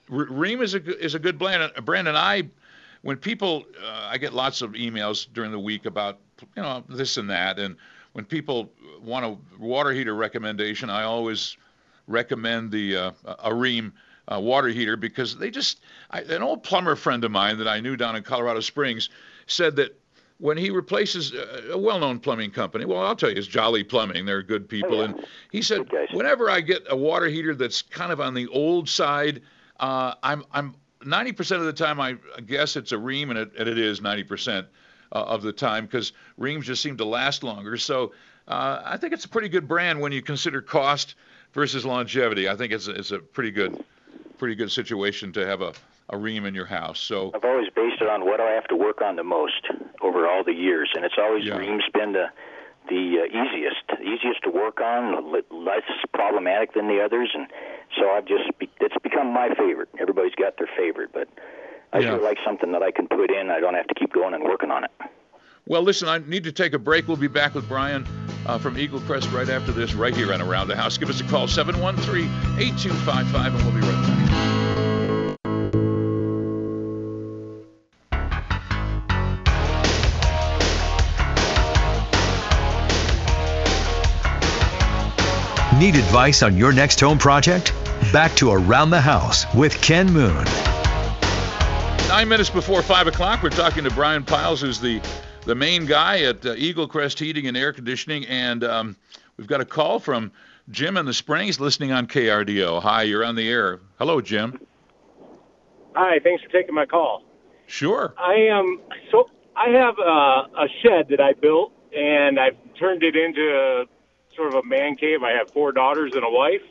[0.10, 1.72] Rheem is a is a good brand.
[1.86, 2.44] Brandon, I
[3.04, 6.20] when people uh, I get lots of emails during the week about
[6.56, 7.76] you know this and that, and
[8.14, 11.56] when people want a water heater recommendation, I always
[12.08, 13.92] recommend the uh, a Rheem
[14.32, 17.80] uh, water heater because they just I, an old plumber friend of mine that I
[17.80, 19.10] knew down in Colorado Springs
[19.48, 20.00] said that
[20.40, 24.26] when he replaces uh, a well-known plumbing company, well, I'll tell you, it's Jolly Plumbing.
[24.26, 25.06] They're good people, Oh, yeah.
[25.06, 28.90] and he said whenever I get a water heater that's kind of on the old
[28.90, 29.42] side,
[29.80, 33.70] uh, I'm I'm 90% of the time I guess it's a Rheem, and it, and
[33.70, 34.66] it is 90%
[35.12, 37.78] uh, of the time because Rheems just seem to last longer.
[37.78, 38.14] So
[38.48, 41.16] uh, I think it's a pretty good brand when you consider cost
[41.54, 42.50] versus longevity.
[42.50, 43.84] I think it's a, it's a pretty good
[44.38, 45.74] pretty good situation to have a,
[46.10, 47.00] a Rheem in your house.
[47.00, 49.68] So I've always based it on what I have to work on the most
[50.02, 51.58] over all the years, and it's always Yeah.
[51.58, 52.30] Rheem's been the
[52.90, 57.48] the uh, easiest, easiest to work on, less problematic than the others, and
[57.98, 59.90] so I've just be, it's become my favorite.
[60.00, 61.28] Everybody's got their favorite, but
[61.92, 62.10] I Yeah.
[62.12, 63.50] sure like something that I can put in.
[63.50, 64.92] I don't have to keep going and working on it.
[65.66, 67.08] Well, listen, I need to take a break.
[67.08, 68.06] We'll be back with Brian
[68.46, 70.98] uh, from Eagle Crest right after this, right here on Around the House.
[70.98, 72.26] Give us a call, 713
[72.60, 74.20] 8255, and we'll be right back.
[85.80, 87.74] Need advice on your next home project?
[88.12, 90.44] Back to Around the House with Ken Moon.
[92.08, 95.02] Nine minutes before 5 o'clock, we're talking to Brian Piles, who's the,
[95.46, 98.26] the main guy at uh, Eagle Crest Heating and Air Conditioning.
[98.28, 98.96] And um,
[99.38, 100.32] we've got a call from
[100.70, 102.82] Jim in the Springs listening on KRDO.
[102.82, 103.80] Hi, you're on the air.
[103.98, 104.60] Hello, Jim.
[105.96, 107.24] Hi, thanks for taking my call.
[107.68, 108.14] Sure.
[108.18, 108.80] I am
[109.12, 113.86] so I have a, a shed that I built and I've turned it into
[114.36, 115.24] sort of a man cave.
[115.24, 116.62] I have four daughters and a wife,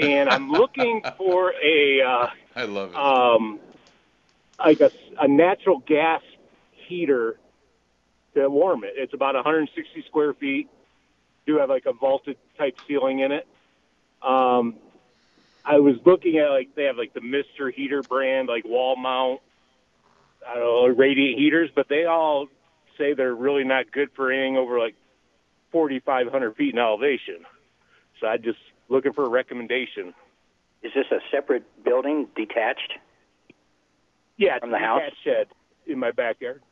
[0.00, 2.26] and I'm looking for a uh,
[2.56, 2.96] I love it.
[2.96, 3.60] um,
[4.58, 6.22] like a, a natural gas
[6.86, 7.38] heater
[8.34, 8.94] to warm it.
[8.96, 10.68] It's about 160 square feet.
[11.46, 13.46] Do have like a vaulted type ceiling in it.
[14.22, 14.76] Um,
[15.64, 19.40] I was looking at like they have like the Mister Heater brand, like wall mount,
[20.46, 22.48] I don't know, radiant heaters, but they all
[22.98, 24.94] say they're really not good for anything over like
[25.72, 27.44] 4,500 feet in elevation.
[28.20, 28.58] So I just
[28.88, 30.14] looking for a recommendation.
[30.82, 32.94] Is this a separate building, detached?
[34.36, 35.02] Yeah, it's From the house?
[35.22, 35.46] shed
[35.86, 36.62] in my backyard.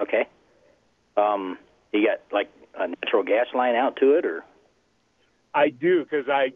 [0.00, 0.26] Okay.
[1.16, 1.58] Um,
[1.92, 4.44] you got like a natural gas line out to it, or
[5.54, 6.52] I do because I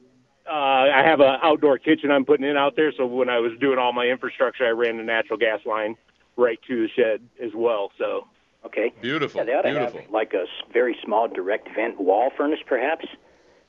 [0.48, 2.92] uh, I have an outdoor kitchen I'm putting in out there.
[2.96, 5.96] So when I was doing all my infrastructure, I ran the natural gas line
[6.36, 7.92] right to the shed as well.
[7.98, 8.26] So
[8.64, 8.92] Okay.
[9.02, 9.40] Beautiful.
[9.40, 10.00] Yeah, they ought to Beautiful.
[10.00, 13.04] have like a very small direct vent wall furnace, perhaps.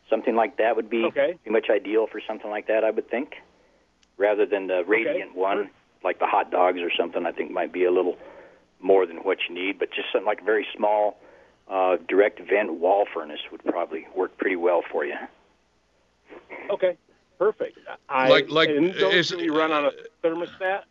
[0.10, 1.34] Something like that would be Okay.
[1.34, 3.36] pretty much ideal for something like that, I would think,
[4.18, 5.70] rather than the radiant one,
[6.03, 7.26] like the Hot Dawgs or something.
[7.26, 8.18] I think might be a little
[8.80, 11.18] more than what you need, but just something like a very small
[11.68, 15.16] uh, direct vent wall furnace would probably work pretty well for you.
[16.70, 16.95] Okay,
[17.39, 17.80] perfect.
[18.08, 19.91] I, Like- like, and those is- can be run on a
[20.24, 20.84] thermostat.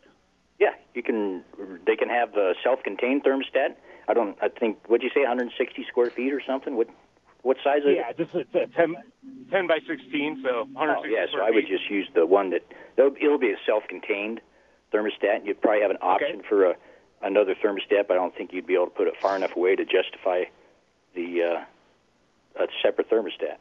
[0.58, 1.44] Yeah, you can.
[1.84, 3.74] They can have a self-contained thermostat.
[4.08, 4.36] I don't.
[4.40, 4.78] I think.
[4.88, 5.20] What'd you say?
[5.22, 6.76] 160 square feet or something?
[6.76, 6.88] What?
[7.44, 8.16] What size is Yeah, it?
[8.16, 8.96] just it's a 10,
[9.50, 11.26] 10 by 16, so 160 Oh, yeah.
[11.26, 12.62] So square I would just use the one that
[12.96, 14.40] it'll, it'll be a self-contained
[14.92, 15.44] thermostat.
[15.44, 16.74] You'd probably have an option for a
[17.22, 19.76] another thermostat, but I don't think you'd be able to put it far enough away
[19.76, 20.44] to justify
[21.14, 23.56] the uh, a separate thermostat.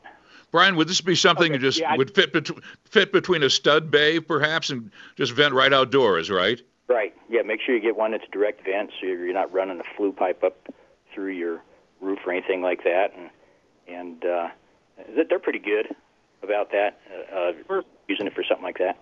[0.51, 2.49] Brian, would this be something Okay, that just yeah, would fit bet-
[2.85, 6.61] fit between a stud bay, perhaps, and just vent right outdoors, right?
[6.87, 7.13] Right.
[7.29, 7.41] Yeah.
[7.41, 10.13] Make sure you get one that's direct vent, so you're you're not running a flue
[10.13, 10.69] pipe up
[11.13, 11.61] through your
[12.01, 13.11] roof or anything like that.
[13.17, 13.29] And
[13.87, 14.47] and uh,
[15.29, 15.87] they're pretty good
[16.43, 16.99] about that.
[17.33, 18.97] Uh, uh, using it for something like that.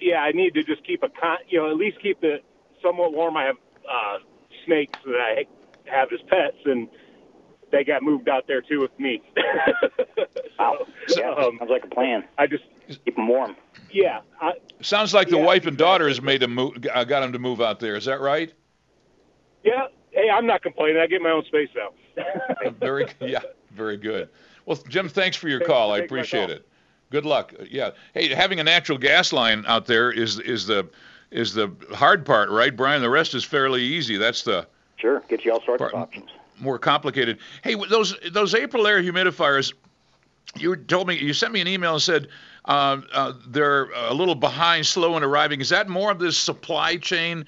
[0.00, 2.44] Yeah, I need to just keep a con, you know, at least keep it
[2.82, 3.36] somewhat warm.
[3.36, 3.56] I have
[3.88, 4.18] uh,
[4.66, 5.44] snakes that I
[5.90, 6.88] have as pets, and
[7.70, 9.22] they got moved out there too with me.
[10.56, 10.86] Wow.
[11.08, 11.30] Yeah.
[11.30, 12.24] um, sounds like a plan.
[12.38, 12.62] I just,
[13.04, 13.56] Keep them warm.
[13.92, 17.32] yeah, I, Sounds like the wife and daughter has made him move, uh, got him
[17.32, 17.96] to move out there.
[17.96, 18.52] Is that right?
[19.64, 19.88] yeah.
[20.14, 21.00] Hey, I'm not complaining.
[21.00, 21.90] I get my own space now.
[22.80, 23.40] very, yeah,
[23.72, 24.28] very good.
[24.66, 25.90] Well, Jim, thanks for your Thanks call.
[25.90, 26.56] for I appreciate call.
[26.56, 26.68] it.
[27.10, 27.52] Good luck.
[27.70, 27.90] Yeah.
[28.14, 30.88] Hey, having a natural gas line out there is is the
[31.30, 33.02] is the hard part, right, Brian?
[33.02, 34.16] The rest is fairly easy.
[34.16, 35.22] That's the Sure.
[35.28, 36.30] Get you all sorts Part- of options.
[36.58, 37.38] more complicated.
[37.62, 39.74] Hey, those those Aprilaire humidifiers.
[40.56, 42.28] You told me you sent me an email and said
[42.66, 45.60] uh, uh, they're a little behind, slow in arriving.
[45.60, 47.44] Is that more of this supply chain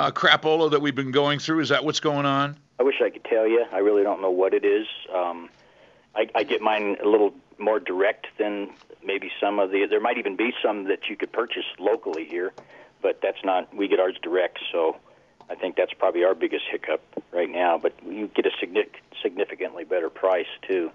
[0.00, 1.60] uh, crapola that we've been going through?
[1.60, 2.56] Is that what's going on?
[2.78, 3.64] I wish I could tell you.
[3.70, 4.86] I really don't know what it is.
[5.14, 5.50] Um,
[6.14, 8.70] I, I get mine a little more direct than
[9.04, 9.86] maybe some of the.
[9.88, 12.52] There might even be some that you could purchase locally here,
[13.02, 13.74] but that's not.
[13.74, 14.96] We get ours direct, so
[15.50, 17.76] I think that's probably our biggest hiccup right now.
[17.76, 18.50] But you get a
[19.22, 20.90] significantly better price too.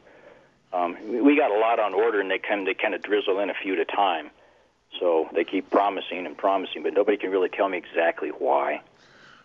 [0.73, 3.51] Um, we got a lot on order, and they kind they kind of drizzle in
[3.51, 4.31] a few at a time.
[4.99, 8.81] So they keep promising and promising, but nobody can really tell me exactly why.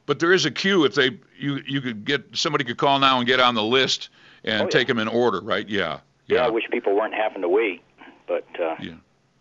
[0.07, 3.19] But there is a queue if they you you could get somebody could call now
[3.19, 4.09] and get on the list
[4.45, 4.71] and Oh, yeah.
[4.71, 5.69] take them in order, right?
[5.69, 6.01] Yeah.
[6.27, 7.83] Yeah, I wish people weren't having to wait,
[8.27, 8.95] but uh, Yeah.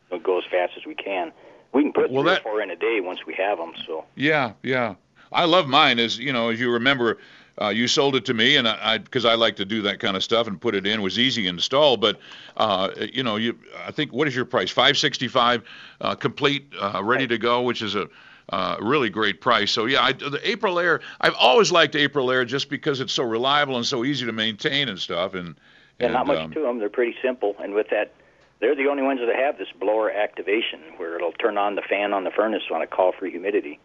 [0.10, 1.32] we'll go as fast as we can.
[1.72, 3.74] We can put Well, three that- or four in a day once we have them.
[3.86, 4.96] So Yeah, yeah.
[5.32, 6.00] I love mine.
[6.00, 7.20] As you know, as you remember,
[7.62, 10.16] uh, you sold it to me, and I because I, like to do that kind
[10.18, 11.00] of stuff and put it in.
[11.00, 12.20] It was easy to install, but
[12.58, 14.72] uh, you know, you I think what is your price?
[14.72, 15.62] Five sixty five,
[16.02, 18.10] uh, complete, uh, ready to go, which is a
[18.50, 19.72] uh, really great price.
[19.72, 21.02] So yeah, I, the Aprilaire.
[21.22, 25.00] I've always liked Aprilaire just because it's so reliable and so easy to maintain and
[25.00, 25.34] stuff.
[25.34, 25.56] And
[26.00, 26.80] yeah, and not much um, to them.
[26.80, 28.14] They're pretty simple, and with that,
[28.60, 32.14] they're the only ones that have this blower activation where it'll turn on the fan
[32.14, 33.80] on the furnace on a call for humidity.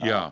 [0.00, 0.30] yeah.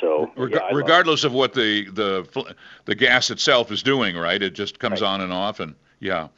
[0.00, 2.48] So Reg- yeah, regardless of what the the fl-
[2.84, 4.42] the gas itself is doing, right?
[4.42, 5.06] It just comes Right.
[5.08, 6.28] on and off, and yeah,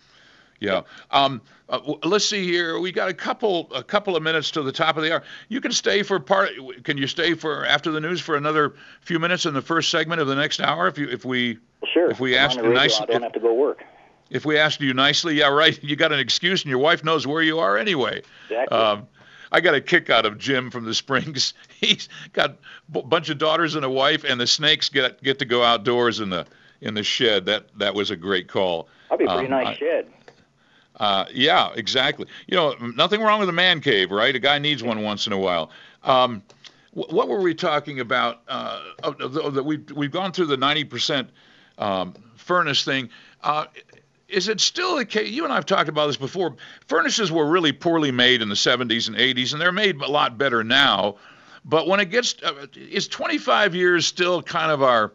[0.61, 0.83] yeah.
[1.11, 2.79] Um, uh, let's see here.
[2.79, 5.23] We got a couple a couple of minutes to the top of the hour.
[5.49, 6.51] You can stay for part.
[6.85, 10.21] Can you stay for after the news for another few minutes in the first segment
[10.21, 10.87] of the next hour?
[10.87, 12.11] If you if we well, sure.
[12.11, 13.83] if we I'm asked you the radio, nice- I don't have to go work.
[14.31, 15.83] if we asked you nicely, yeah, right.
[15.83, 18.23] You got an excuse, and your wife knows where you are anyway.
[18.49, 18.79] Exactly.
[18.79, 19.09] Um,
[19.53, 21.55] I got a kick out of Jim from the Springs.
[21.81, 22.57] He's got a
[22.93, 26.21] b- bunch of daughters and a wife, and the snakes get get to go outdoors
[26.21, 26.47] in the
[26.81, 27.47] in the shed.
[27.47, 28.89] That that was a great call.
[29.11, 30.07] That'd be a pretty Um, nice I- shed.
[30.97, 32.27] Uh, yeah, exactly.
[32.47, 34.35] You know, nothing wrong with a man cave, right?
[34.35, 35.71] A guy needs one once in a while.
[36.03, 36.43] Um,
[36.93, 38.41] wh- what were we talking about?
[38.49, 41.29] Uh, the- we've we've gone through the 90%
[41.79, 43.11] um, furnace thing.
[43.43, 43.67] Uh,
[44.29, 45.31] is it still the case?
[45.31, 46.57] You and I have talked about this before.
[46.87, 50.39] Furnaces were really poorly made in the 70s and 80s, and they're made a lot
[50.39, 51.17] better now.
[51.65, 55.13] But when it gets, uh, is 25 years still kind of our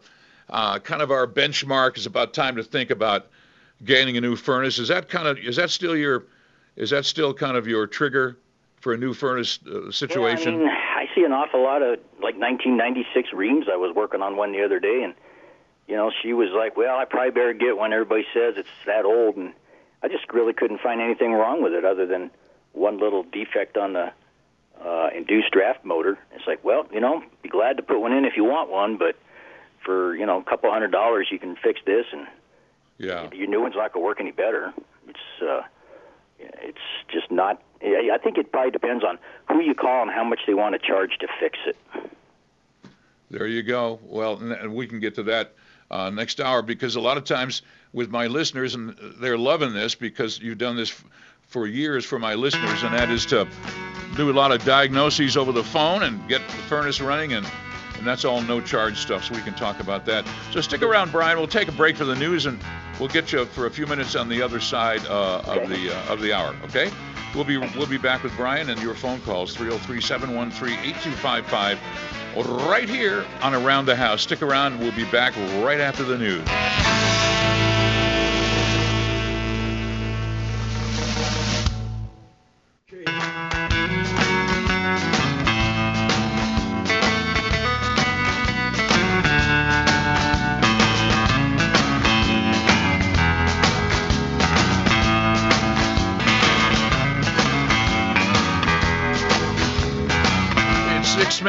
[0.48, 1.98] uh, kind of our benchmark?
[1.98, 3.26] Is about time to think about
[3.84, 4.78] getting a new furnace.
[4.78, 6.24] Is that kind of is that still your
[6.76, 8.38] is that still kind of your trigger
[8.80, 10.58] for a new furnace uh, situation?
[10.58, 13.66] Well, I mean, I see an awful lot of like 1996 Rheems.
[13.70, 15.14] I was working on one the other day, and
[15.86, 19.04] you know, she was like, "Well, I probably better get one." Everybody says it's that
[19.04, 19.52] old, and
[20.02, 22.30] I just really couldn't find anything wrong with it other than
[22.72, 24.12] one little defect on the
[24.84, 26.18] uh, induced draft motor.
[26.32, 28.96] It's like, well, you know, be glad to put one in if you want one,
[28.96, 29.16] but
[29.84, 32.26] for you know a couple hundred dollars, you can fix this, and
[32.98, 33.28] yeah.
[33.32, 34.72] your new one's not going to work any better.
[35.08, 35.62] It's uh,
[36.38, 36.78] it's
[37.08, 37.62] just not.
[37.82, 39.18] I I think it probably depends on
[39.48, 41.76] who you call and how much they want to charge to fix it.
[43.30, 43.98] There you go.
[44.04, 45.54] Well, and we can get to that
[45.90, 47.62] uh, next hour because a lot of times
[47.92, 51.04] with my listeners, and they're loving this because you've done this f-
[51.46, 53.48] for years for my listeners, and that is to
[54.16, 57.46] do a lot of diagnoses over the phone and get the furnace running and
[58.02, 60.26] and that's all no charge stuff, so we can talk about that.
[60.50, 61.38] So stick around, Brian.
[61.38, 62.58] We'll take a break for the news, and
[62.98, 66.12] we'll get you for a few minutes on the other side uh, of the uh,
[66.12, 66.52] of the hour.
[66.64, 66.90] Okay?
[67.32, 71.78] We'll be we'll be back with Brian and your phone calls 303-713-8255
[72.68, 74.22] right here on Around the House.
[74.22, 74.80] Stick around.
[74.80, 76.42] We'll be back right after the news.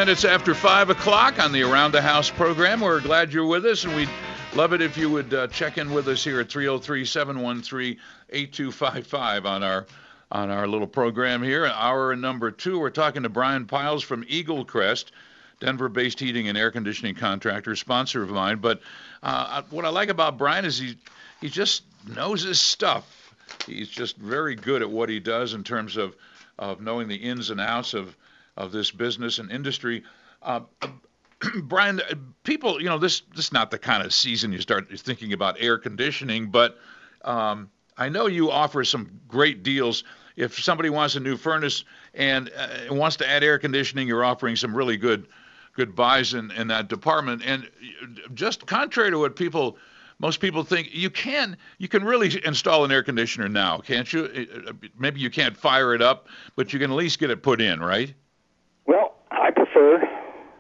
[0.04, 2.82] Minutes after 5 o'clock on the Around the House program.
[2.82, 4.10] We're glad you're with us, and we'd
[4.54, 7.98] love it if you would uh, check in with us here at 303 713
[8.30, 9.86] 8255 on our
[10.30, 11.66] on our little program here.
[11.68, 15.14] Hour number two, we're talking to Brian Piles from Eagle Crest,
[15.62, 18.58] Denver based heating and air conditioning contractor, sponsor of mine.
[18.58, 18.82] But
[19.22, 20.98] uh, what I like about Brian is he,
[21.40, 21.84] he just
[22.14, 23.34] knows his stuff.
[23.66, 26.14] He's just very good at what he does in terms of,
[26.60, 28.18] of knowing the ins and outs of
[28.58, 30.04] of this business and industry.
[30.42, 30.62] Uh,
[31.64, 32.02] Brian,
[32.44, 35.58] people, you know, this this is not the kind of season you start thinking about
[35.60, 36.78] air conditioning, but
[37.24, 40.04] um, I know you offer some great deals.
[40.36, 44.56] If somebody wants a new furnace and uh, wants to add air conditioning, you're offering
[44.56, 45.28] some really good
[45.76, 47.42] good buys in, in that department.
[47.44, 47.70] And
[48.34, 49.78] just contrary to what people
[50.20, 54.48] most people think, you can you can really install an air conditioner now, can't you?
[54.98, 57.80] Maybe you can't fire it up, but you can at least get it put in,
[57.80, 58.14] right?
[59.84, 60.08] Prefer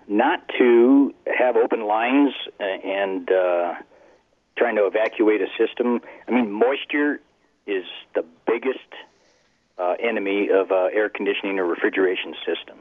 [0.08, 3.76] not to have open lines and uh,
[4.58, 6.02] trying to evacuate a system.
[6.28, 7.22] I mean, moisture
[7.66, 8.80] is the biggest
[9.78, 12.80] uh, enemy of uh, air conditioning or refrigeration system.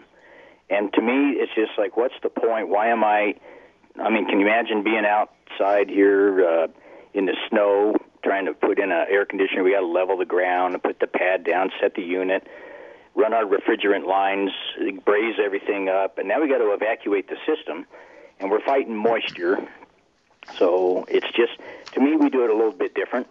[0.68, 2.68] And to me, it's just like, what's the point?
[2.68, 3.34] Why am I?
[4.00, 6.66] I mean, can you imagine being outside here uh,
[7.14, 9.62] in the snow trying to put in an air conditioner?
[9.62, 12.46] We got to level the ground put the pad down, set the unit
[13.14, 14.50] run our refrigerant lines,
[15.04, 17.86] braze everything up, and now we got to evacuate the system,
[18.40, 19.58] and we're fighting moisture.
[20.56, 21.52] So it's just,
[21.92, 23.28] to me, we do it a little bit different.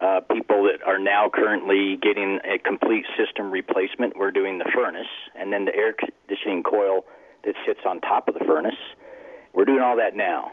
[0.00, 5.06] Uh, people that are now currently getting a complete system replacement, we're doing the furnace,
[5.34, 7.04] and then the air conditioning coil
[7.44, 8.76] that sits on top of the furnace.
[9.52, 10.50] We're doing all that now.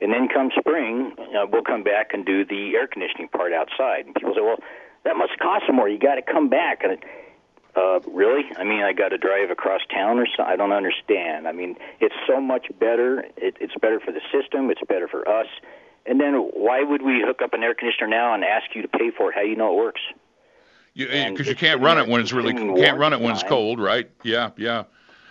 [0.00, 4.06] And then come spring, uh, we'll come back and do the air conditioning part outside.
[4.06, 4.58] And people say, well,
[5.04, 5.88] that must cost more.
[5.88, 6.82] You got to come back.
[6.84, 6.98] And
[7.76, 8.44] uh, really?
[8.56, 10.46] I mean, I got to drive across town or something?
[10.46, 11.48] I don't understand.
[11.48, 13.20] I mean, it's so much better.
[13.36, 14.70] It, it's better for the system.
[14.70, 15.46] It's better for us.
[16.06, 18.88] And then why would we hook up an air conditioner now and ask you to
[18.88, 19.34] pay for it?
[19.34, 20.00] How do you know it works?
[20.94, 23.80] Because you, you can't run it when it's really can't run it when it's cold,
[23.80, 24.08] right?
[24.22, 24.84] Yeah, yeah.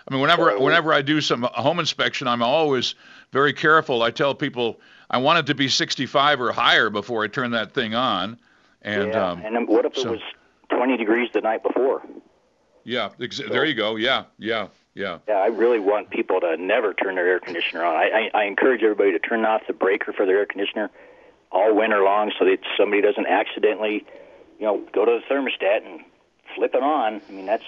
[0.05, 2.95] I mean, whenever so, whenever I do some home inspection, I'm always
[3.31, 4.03] very careful.
[4.03, 7.73] I tell people I want it to be 65 or higher before I turn that
[7.73, 8.37] thing on.
[8.81, 9.29] And yeah.
[9.29, 10.21] um, and what if so, it was
[10.69, 12.03] 20 degrees the night before?
[12.83, 13.95] Yeah, ex- so, there you go.
[13.95, 15.19] Yeah, yeah, yeah.
[15.27, 17.95] Yeah, I really want people to never turn their air conditioner on.
[17.95, 20.89] I, I, I encourage everybody to turn off the breaker for their air conditioner
[21.51, 24.05] all winter long, so that somebody doesn't accidentally,
[24.59, 26.01] you know, go to the thermostat and
[26.55, 27.21] flip it on.
[27.27, 27.63] I mean, that's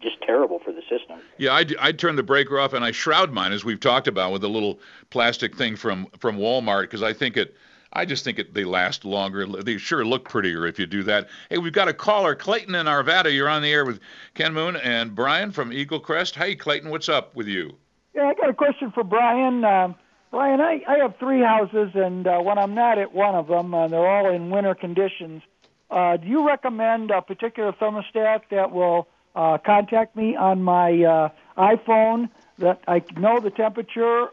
[0.00, 1.18] just terrible for the system.
[1.38, 4.32] Yeah, I'd, I'd turn the breaker off and I shroud mine, as we've talked about,
[4.32, 4.78] with a little
[5.10, 7.56] plastic thing from from Walmart because I think it
[7.94, 9.46] I just think it, they last longer.
[9.46, 11.28] They sure look prettier if you do that.
[11.48, 13.32] Hey, we've got a caller, Clayton in Arvada.
[13.32, 14.00] You're on the air with
[14.34, 16.34] Ken Moon and Brian from Eagle Crest.
[16.34, 17.76] Hey, Clayton, what's up with you?
[18.14, 19.64] Yeah, I got a question for Brian.
[19.64, 19.92] Uh,
[20.30, 23.72] Brian, I, I have three houses, and uh, when I'm not at one of them,
[23.72, 25.42] uh, they're all in winter conditions.
[25.90, 31.28] Uh, do you recommend a particular thermostat that will uh, contact me on my uh,
[31.56, 32.28] iPhone
[32.58, 34.28] that I know the temperature,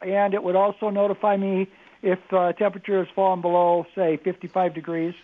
[0.00, 1.68] and it would also notify me
[2.04, 5.14] if uh, temperature has fallen below, say, 55 degrees?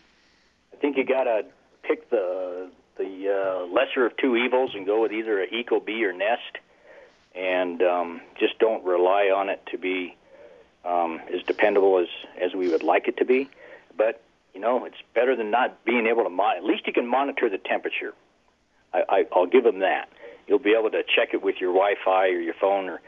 [0.72, 1.42] I think you got to
[1.82, 6.12] pick the the uh, lesser of two evils and go with either a Ecobee or
[6.12, 6.58] Nest,
[7.34, 10.16] and um, just don't rely on it to be
[10.84, 12.08] um, as dependable as
[12.40, 13.48] as we would like it to be.
[13.96, 14.22] But
[14.54, 16.30] you know, it's better than not being able to.
[16.30, 18.14] Mon- at least you can monitor the temperature.
[18.92, 20.08] I, I, I'll give them that.
[20.46, 23.00] You'll be able to check it with your Wi-Fi or your phone or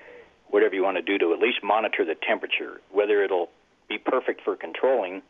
[0.48, 2.80] whatever you want to do to at least monitor the temperature.
[2.90, 3.48] Whether it'll
[3.88, 5.22] be perfect for controlling.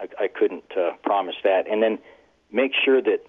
[0.00, 1.66] I, I couldn't uh, promise that.
[1.70, 1.98] And then
[2.52, 3.24] make sure that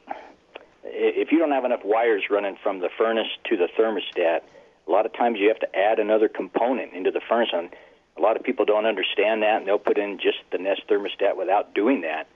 [0.83, 4.41] if you don't have enough wires running from the furnace to the thermostat,
[4.87, 7.49] a lot of times you have to add another component into the furnace.
[7.53, 7.69] And
[8.17, 11.37] a lot of people don't understand that, and they'll put in just the Nest thermostat
[11.37, 12.27] without doing that,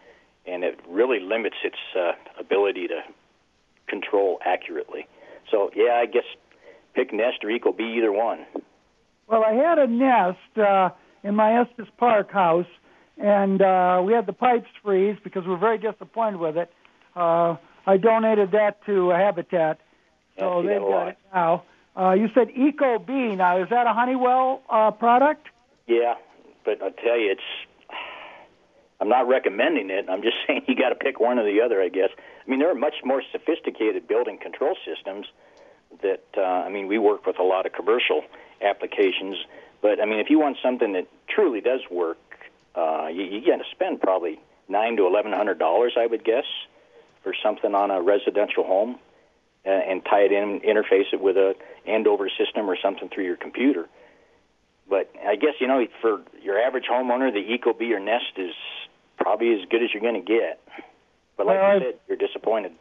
[0.46, 3.02] and it really limits its uh, ability to
[3.88, 5.08] control accurately.
[5.50, 6.24] So yeah, I guess
[6.94, 8.46] pick Nest or Ecobee, either one.
[9.28, 10.90] Well, I had a Nest uh,
[11.24, 12.66] in my Estes Park house,
[13.18, 16.72] and uh, we had the pipes freeze because we were very disappointed with it.
[17.16, 17.56] Uh,
[17.86, 19.80] I donated that to Habitat,
[20.38, 21.64] so they've got it now.
[21.96, 23.38] Uh, you said Ecobee.
[23.38, 25.48] Now, is that a Honeywell uh, product?
[25.88, 26.16] Yeah,
[26.64, 27.42] but I tell you, it's.
[29.00, 30.06] I'm not recommending it.
[30.10, 31.82] I'm just saying you got to pick one or the other.
[31.82, 32.10] I guess.
[32.16, 35.28] I mean, there are much more sophisticated building control systems.
[36.02, 38.24] That uh, I mean, we work with a lot of commercial
[38.62, 39.36] applications,
[39.82, 42.18] but I mean, if you want something that truly does work,
[42.76, 46.46] uh, you, you got to spend probably nine to eleven hundred dollars, I would guess,
[47.24, 48.98] for something on a residential home,
[49.66, 51.56] uh, and tie it in, interface it with a
[51.86, 53.88] Andover system or something through your computer.
[54.90, 58.54] But I guess you know, for your average homeowner, the Ecobee or Nest is
[59.18, 60.60] probably as good as you're going to get.
[61.38, 62.74] But like Well, you I've- said, you're disappointed.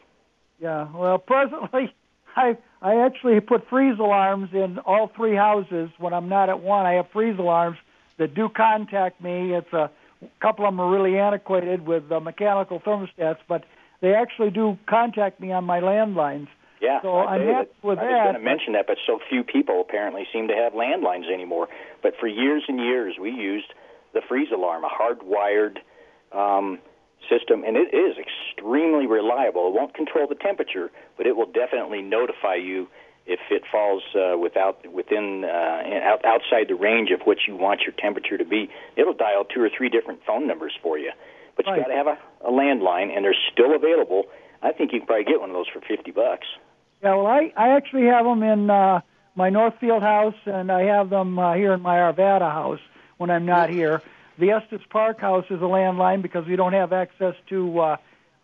[0.60, 0.88] Yeah.
[0.94, 1.94] Well, presently,
[2.36, 5.90] I I actually put freeze alarms in all three houses.
[5.98, 7.78] When I'm not at one, I have freeze alarms
[8.16, 9.54] that do contact me.
[9.54, 9.90] It's a
[10.40, 13.64] couple of them are really antiquated with uh, mechanical thermostats, but
[14.00, 16.48] they actually do contact me on my landlines.
[16.80, 19.18] Yeah, So I I'm happy with I was that, going to mention that, but so
[19.28, 21.68] few people apparently seem to have landlines anymore.
[22.02, 23.66] But for years and years, we used
[24.14, 25.76] the freeze alarm, a hardwired
[26.32, 26.78] um,
[27.28, 29.68] system, and it is extremely reliable.
[29.68, 32.88] It won't control the temperature, but it will definitely notify you
[33.26, 35.48] if it falls uh, without within uh,
[36.02, 38.70] out, outside the range of what you want your temperature to be.
[38.96, 41.12] It'll dial two or three different phone numbers for you.
[41.56, 41.82] But you Right.
[41.82, 44.24] got to have a, a landline, and they're still available.
[44.62, 46.46] I think you can probably get one of those for fifty bucks.
[47.02, 49.00] Yeah, well, I, I actually have them in uh,
[49.34, 52.80] my Northfield house, and I have them uh, here in my Arvada house
[53.18, 54.02] when I'm not here.
[54.40, 57.96] The Estes Park house is a landline because we don't have access to uh,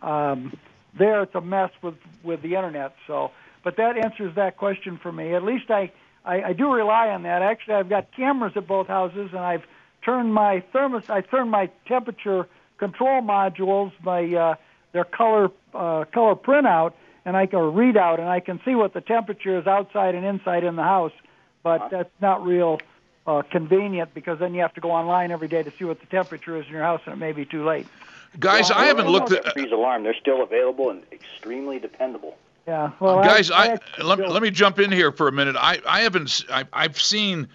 [0.02, 0.56] um,
[0.96, 1.22] there.
[1.22, 2.94] It's a mess with with the internet.
[3.06, 3.30] So,
[3.64, 5.34] but that answers that question for me.
[5.34, 5.90] At least I,
[6.22, 7.40] I I do rely on that.
[7.40, 9.64] Actually, I've got cameras at both houses, and I've
[10.04, 11.08] turned my thermos.
[11.08, 14.54] I turned my temperature control modules, my uh,
[14.92, 16.92] their color uh, color printout,
[17.24, 20.26] and I can or readout, and I can see what the temperature is outside and
[20.26, 21.12] inside in the house.
[21.62, 22.80] But that's not real
[23.26, 26.06] uh, convenient because then you have to go online every day to see what the
[26.06, 27.86] temperature is in your house, and it may be too late.
[28.38, 29.44] Guys, Well, I haven't looked at.
[29.44, 30.02] that freeze alarm.
[30.02, 32.36] They're still available and extremely dependable.
[32.66, 32.90] Yeah.
[32.98, 35.56] Well, guys, I, actually let, let me jump in here for a minute.
[35.56, 37.48] I, I haven't I, I've seen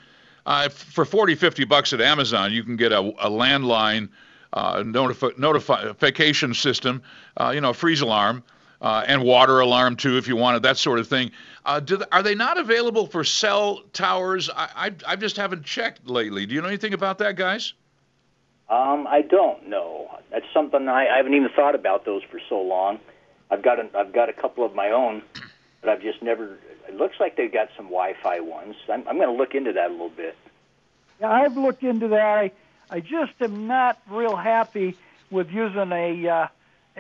[0.46, 4.10] uh, for 40, 50 bucks at Amazon, you can get a, a landline
[4.54, 7.02] uh, notifi- notification system,
[7.38, 8.44] uh, you know, freeze alarm.
[8.82, 11.32] Uh, and water alarm too, if you wanted that sort of thing.
[11.66, 14.50] Uh, do th- are they not available for cell towers?
[14.50, 16.48] I, I I just haven't checked lately.
[16.48, 17.74] Do you know anything about that, guys?
[18.70, 20.10] Um, I don't know.
[20.32, 23.00] That's something I, I haven't even thought about those for so long.
[23.52, 25.22] I've got a, I've got a couple of my own,
[25.82, 26.58] but I've just never.
[26.88, 28.76] It looks like they've got some Wi-Fi ones.
[28.92, 30.36] I'm, I'm going to look into that a little bit.
[31.20, 32.38] Yeah, I've looked into that.
[32.38, 32.52] I,
[32.90, 34.98] I just am not real happy
[35.30, 36.48] with using a uh,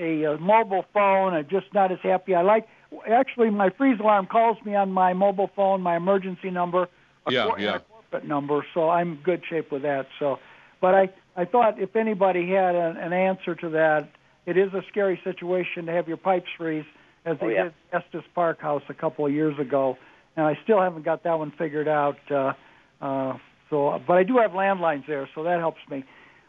[0.02, 1.34] a, uh mobile phone.
[1.34, 2.34] I'm just not as happy.
[2.36, 2.68] I like
[3.08, 6.90] actually my freeze alarm calls me on my mobile phone, my emergency number,
[7.28, 7.76] a Yeah, cor- and yeah.
[7.76, 8.66] a corporate number.
[8.74, 10.08] So I'm in good shape with that.
[10.20, 10.40] So,
[10.82, 14.10] but I I thought if anybody had an, an answer to that,
[14.46, 16.86] it is a scary situation to have your pipes freeze,
[17.26, 17.64] as they Oh, yeah.
[17.64, 19.98] did at Estes Park House a couple of years ago,
[20.36, 22.18] and I still haven't got that one figured out.
[22.30, 22.54] Uh,
[23.02, 23.38] uh,
[23.70, 26.04] so, but I do have landlines there, so that helps me.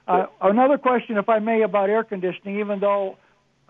[0.08, 2.58] Uh, another question, if I may, about air conditioning.
[2.58, 3.16] Even though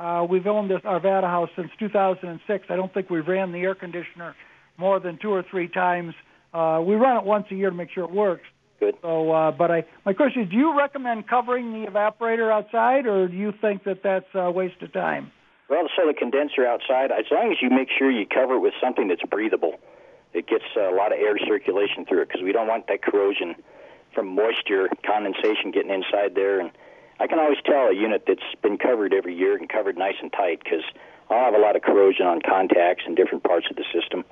[0.03, 3.75] uh, we've owned this Arvada house since 2006, I don't think we've ran the air
[3.75, 4.35] conditioner
[4.77, 6.15] more than two or three times.
[6.53, 8.43] Uh, we run it once a year to make sure it works.
[8.81, 8.97] Good.
[9.01, 13.29] So, uh, but I, my question is, do you recommend covering the evaporator outside, or
[13.29, 15.31] do you think that that's a waste of time?
[15.71, 18.75] Well, so the condenser outside, as long as you make sure you cover it with
[18.83, 19.79] something that's breathable,
[20.35, 23.55] it gets a lot of air circulation through it because we don't want that corrosion
[24.15, 26.59] from moisture condensation getting inside there.
[26.59, 26.73] And
[27.23, 30.33] I can always tell a unit that's been covered every year and covered nice and
[30.33, 30.83] tight because
[31.31, 34.25] I'll have a lot of corrosion on contacts in different parts of the system.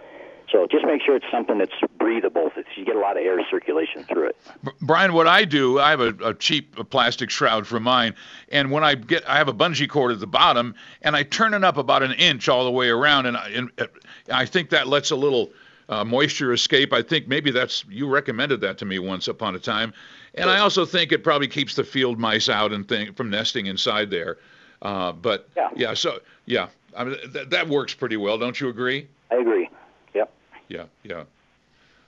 [0.50, 3.38] So just make sure it's something that's breathable, that you get a lot of air
[3.48, 4.36] circulation through it.
[4.80, 8.16] Brian, what I do, I have a, a cheap plastic shroud for mine,
[8.48, 11.54] and when I get, I have a bungee cord at the bottom, and I turn
[11.54, 13.86] it up about an inch all the way around, and I, and uh,
[14.32, 15.50] I think that lets a little
[15.90, 16.92] uh, moisture escape.
[16.92, 19.92] I think maybe that's you recommended that to me once upon a time,
[20.34, 23.66] and I also think it probably keeps the field mice out and thing from nesting
[23.66, 24.38] inside there.
[24.80, 25.68] Uh, but Yeah.
[25.76, 25.94] yeah.
[25.94, 29.08] so yeah, I mean, th- that works pretty well, don't you agree?
[29.30, 29.68] I agree.
[30.14, 30.32] Yep.
[30.68, 31.24] Yeah, yeah.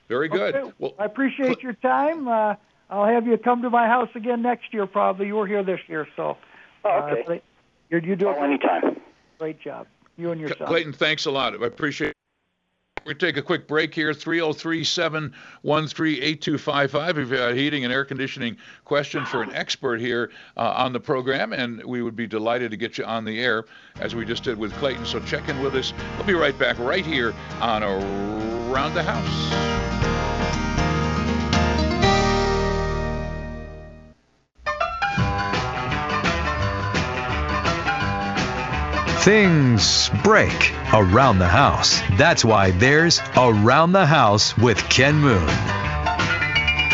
[0.07, 0.55] Very good.
[0.55, 0.71] Okay.
[0.79, 2.27] Well, I appreciate your time.
[2.27, 2.55] Uh,
[2.89, 5.27] I'll have you come to my house again next year, probably.
[5.27, 6.37] You were here this year, so.
[6.85, 7.23] Oh, okay.
[7.27, 7.39] Uh,
[7.89, 8.99] you do great, anytime.
[9.39, 9.87] great job.
[10.17, 10.67] You and your son.
[10.67, 11.53] Clayton, thanks a lot.
[11.61, 12.17] I appreciate it.
[13.05, 14.13] We're going to take a quick break here.
[14.13, 17.17] 303 713 8255.
[17.17, 20.93] If you have a heating and air conditioning question for an expert here uh, on
[20.93, 23.65] the program, and we would be delighted to get you on the air
[23.99, 25.05] as we just did with Clayton.
[25.05, 25.93] So check in with us.
[26.17, 30.02] We'll be right back right here on Around the House.
[39.23, 42.01] Things break around the house.
[42.17, 45.47] That's why there's Around the House with Ken Moon.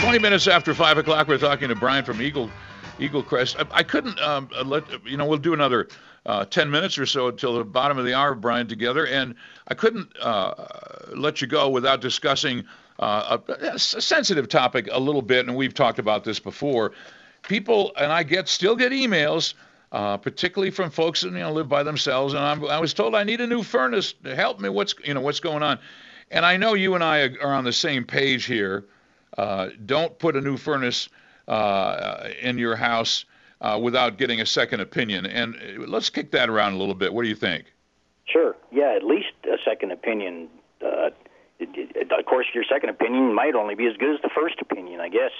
[0.03, 2.51] 20 minutes after 5 o'clock, we're talking to Brian from Eagle,
[2.99, 3.55] Eagle Crest.
[3.57, 5.87] I, I couldn't um, uh, let, you know, we'll do another
[6.27, 9.07] uh, 10 minutes or so until the bottom of the hour, Brian, together.
[9.07, 9.33] And
[9.67, 10.53] I couldn't uh,
[11.15, 12.63] let you go without discussing
[12.99, 15.47] uh, a, a sensitive topic a little bit.
[15.47, 16.91] And we've talked about this before.
[17.41, 19.55] People, and I get still get emails
[19.91, 22.33] uh, particularly from folks that you know live by themselves.
[22.33, 24.69] And I'm, I was told I need a new furnace to help me.
[24.69, 25.79] What's you know what's going on?
[26.31, 28.85] And I know you and I are on the same page here.
[29.37, 31.09] Uh, don't put a new furnace
[31.47, 33.25] uh, in your house
[33.61, 35.25] uh, without getting a second opinion.
[35.25, 37.13] And uh, let's kick that around a little bit.
[37.13, 37.65] What do you think?
[38.25, 38.55] Sure.
[38.71, 40.49] Yeah, at least a second opinion.
[40.81, 41.09] Uh,
[41.59, 44.55] it, it, of course, your second opinion might only be as good as the first
[44.61, 44.99] opinion.
[44.99, 45.31] I guess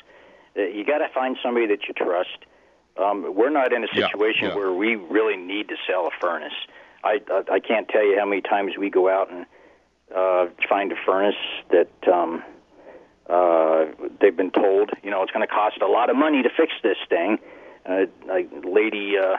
[0.56, 2.46] you got to find somebody that you trust.
[3.00, 4.56] Um, we're not in a Yeah, situation yeah.
[4.56, 6.54] where we really need to sell a furnace.
[7.04, 9.46] I, I I can't tell you how many times we go out and
[10.14, 11.36] uh, find a furnace
[11.72, 12.44] that um,
[13.30, 13.86] uh,
[14.20, 16.74] they've been told, you know, it's going to cost a lot of money to fix
[16.84, 17.40] this thing.
[17.86, 19.38] Uh, like lady uh,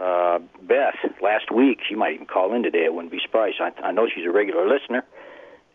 [0.00, 2.86] uh, Beth last week, she might even call in today.
[2.86, 3.60] I wouldn't be surprised.
[3.60, 5.04] I, I know she's a regular listener.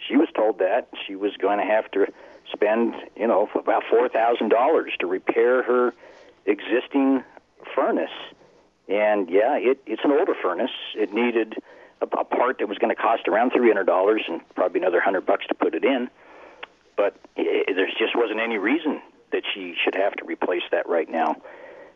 [0.08, 2.08] She was told that she was going to have to
[2.52, 5.94] spend, you know, about four thousand dollars to repair her
[6.48, 7.24] existing
[7.76, 8.10] furnace.
[8.88, 10.72] And yeah, it, it's an older furnace.
[10.96, 11.56] It needed
[12.02, 15.02] a, a part that was going to cost around three hundred dollars and probably another
[15.02, 16.10] hundred bucks to put it in.
[16.96, 20.88] But i i there just wasn't any reason that she should have to replace that
[20.88, 21.36] right now.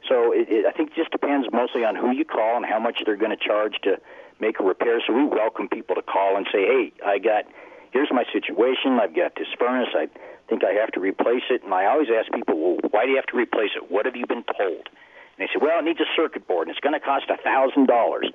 [0.10, 2.80] So it, it, I think it just depends mostly on who you call and how
[2.80, 3.98] much they're going to charge to
[4.40, 5.02] make a repair.
[5.06, 7.46] So we welcome people to call and say, "Hey, I got
[7.92, 9.00] here's my situation.
[9.00, 9.90] I've got this furnace.
[9.96, 10.08] I
[10.50, 13.18] think I have to replace it." And I always ask people, "Well, why do you
[13.18, 13.92] have to replace it?
[13.92, 16.76] What have you been told?" And they say, "Well, it needs a circuit board, and
[16.76, 18.32] it's going to cost a thousand dollars."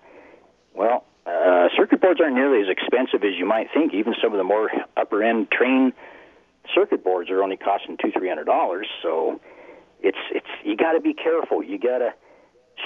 [0.74, 3.94] Well, uh, circuit boards aren't nearly as expensive as you might think.
[3.94, 5.92] Even some of the more upper end Trane
[6.74, 8.86] circuit boards are only costing two, three hundred dollars.
[9.02, 9.40] So
[10.00, 11.62] it's it's you got to be careful.
[11.62, 12.14] You got to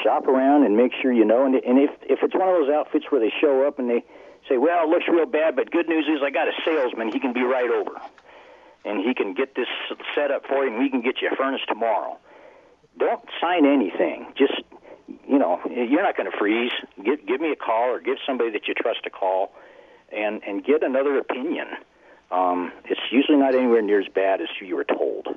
[0.03, 1.45] shop around and make sure you know.
[1.45, 4.05] And and if if it's one of those outfits where they show up and they
[4.51, 7.13] say, "Well, it looks real bad, but good news is I got a salesman.
[7.13, 8.01] He can be right over,
[8.85, 9.69] and he can get this
[10.15, 12.19] set up for you, and we can get you a furnace tomorrow."
[12.99, 14.33] Don't sign anything.
[14.37, 14.61] Just
[15.27, 16.73] you know, you're not going to freeze.
[17.03, 19.53] Give give me a call or give somebody that you trust a call,
[20.13, 21.69] and and get another opinion.
[22.31, 25.29] Um, it's usually not anywhere near as bad as you were told.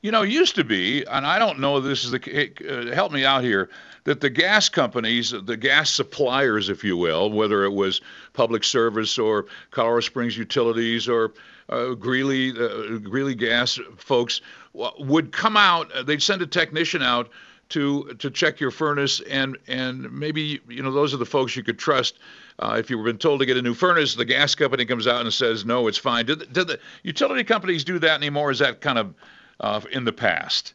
[0.00, 2.52] You know, used to be, and I don't know this is the
[2.90, 3.68] uh, help me out here,
[4.04, 8.00] that the gas companies, the gas suppliers, if you will, whether it was
[8.32, 11.32] Public Service or Colorado Springs Utilities or
[11.68, 14.40] uh, Greeley, uh, Greeley Gas folks,
[14.72, 15.90] w- would come out.
[15.92, 17.28] uh, They'd send a technician out
[17.70, 21.64] to to check your furnace, and and maybe you know those are the folks you
[21.64, 22.18] could trust.
[22.60, 25.22] Uh, if you've been told to get a new furnace, the gas company comes out
[25.22, 26.24] and says no, it's fine.
[26.24, 28.52] Did, did the utility companies do that anymore?
[28.52, 29.12] Is that kind of
[29.60, 30.74] uh, in the past?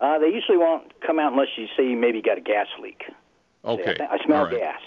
[0.00, 3.04] Uh, they usually won't come out unless you say you maybe got a gas leak.
[3.64, 3.96] Okay.
[3.98, 4.58] Say, I, I smell right.
[4.58, 4.80] gas.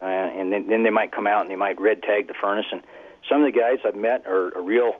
[0.00, 2.66] Uh, and then, then they might come out and they might red tag the furnace.
[2.72, 2.82] And
[3.28, 4.94] some of the guys I've met are, are real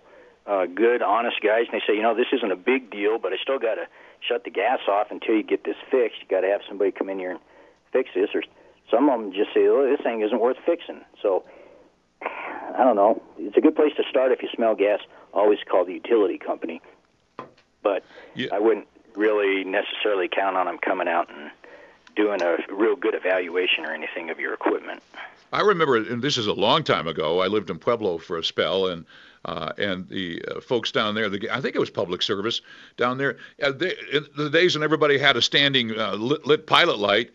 [0.46, 3.32] uh, good, honest guys, and they say, you know, this isn't a big deal, but
[3.32, 3.86] I still got to
[4.20, 6.20] shut the gas off until you get this fixed.
[6.22, 7.40] You got to have somebody come in here and
[7.92, 8.30] fix this.
[8.34, 8.42] Or
[8.90, 11.00] some of them just say, oh, this thing isn't worth fixing.
[11.20, 11.44] So
[12.22, 13.22] I don't know.
[13.38, 15.00] It's a good place to start if you smell gas.
[15.32, 16.80] Always call the utility company.
[17.86, 18.02] But
[18.34, 18.48] Yeah.
[18.52, 21.50] I wouldn't really necessarily count on them coming out and
[22.16, 25.02] doing a real good evaluation or anything of your equipment.
[25.52, 27.40] I remember, and this is a long time ago.
[27.40, 29.04] I lived in Pueblo for a spell, and
[29.44, 32.60] uh, and the uh, folks down there, the, I think it was public service
[32.96, 33.36] down there.
[33.62, 37.30] Uh, they, in the days when everybody had a standing uh, lit, lit pilot light,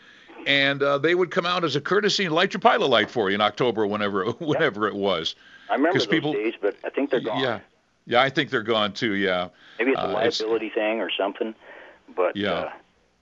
[0.45, 3.29] and uh, they would come out as a courtesy and light your pilot light for
[3.29, 5.35] you in October, whenever whenever it was.
[5.69, 7.39] I remember those people- days, but I think they're gone.
[7.41, 7.59] Yeah,
[8.05, 9.13] yeah, I think they're gone too.
[9.13, 9.49] Yeah.
[9.79, 11.55] Maybe it's a Uh, it's- liability thing or something.
[12.15, 12.51] But Yeah.
[12.53, 12.71] uh,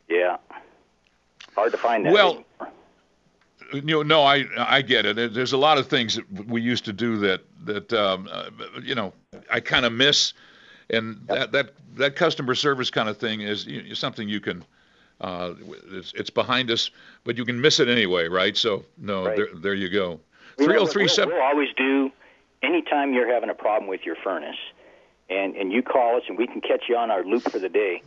[0.09, 0.37] yeah,
[1.55, 2.13] hard to find that.
[2.13, 2.73] Well, anymore.
[3.73, 5.33] you know, no, I I get it.
[5.33, 8.49] There's a lot of things that we used to do that that um, uh,
[8.81, 9.13] you know
[9.51, 10.33] I kind of miss,
[10.89, 14.63] and that that that customer service kind of thing is you know, something you can.
[15.21, 15.53] Uh,
[15.91, 16.91] it's, it's behind us,
[17.25, 18.55] but you can miss it anyway, right?
[18.55, 19.35] So no, Right.
[19.35, 20.19] there there you go.
[20.57, 21.33] Three oh what three seven.
[21.35, 22.09] we'll always do
[22.61, 24.57] anytime you're having a problem with your furnace,
[25.29, 27.69] and and you call us and we can catch you on our loop for the
[27.69, 28.01] day.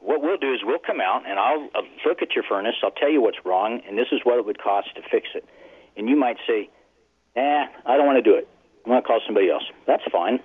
[0.00, 2.74] What we'll do is we'll come out and I'll, I'll look at your furnace.
[2.82, 5.44] I'll tell you what's wrong, and this is what it would cost to fix it.
[5.96, 6.68] And you might say,
[7.36, 8.48] "Nah, I don't want to do it.
[8.84, 10.40] I want to call somebody else." That's fine.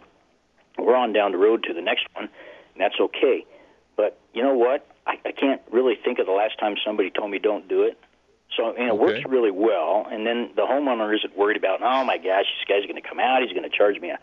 [0.78, 2.30] We're on down the road to the next one,
[2.74, 3.46] and that's okay.
[3.96, 4.86] But you know what?
[5.08, 7.98] I, I can't really think of the last time somebody told me don't do it.
[8.58, 8.98] So and it Okay.
[8.98, 10.06] works really well.
[10.12, 13.20] And then the homeowner isn't worried about, oh my gosh, this guy's going to come
[13.20, 13.42] out.
[13.44, 14.20] He's going to charge me a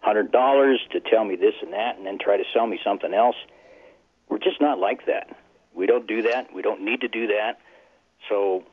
[0.00, 3.12] hundred dollars to tell me this and that, and then try to sell me something
[3.12, 3.36] else.
[4.28, 5.28] We're just not like that.
[5.74, 6.54] We don't do that.
[6.54, 7.58] We don't need to do that.
[8.28, 8.64] So,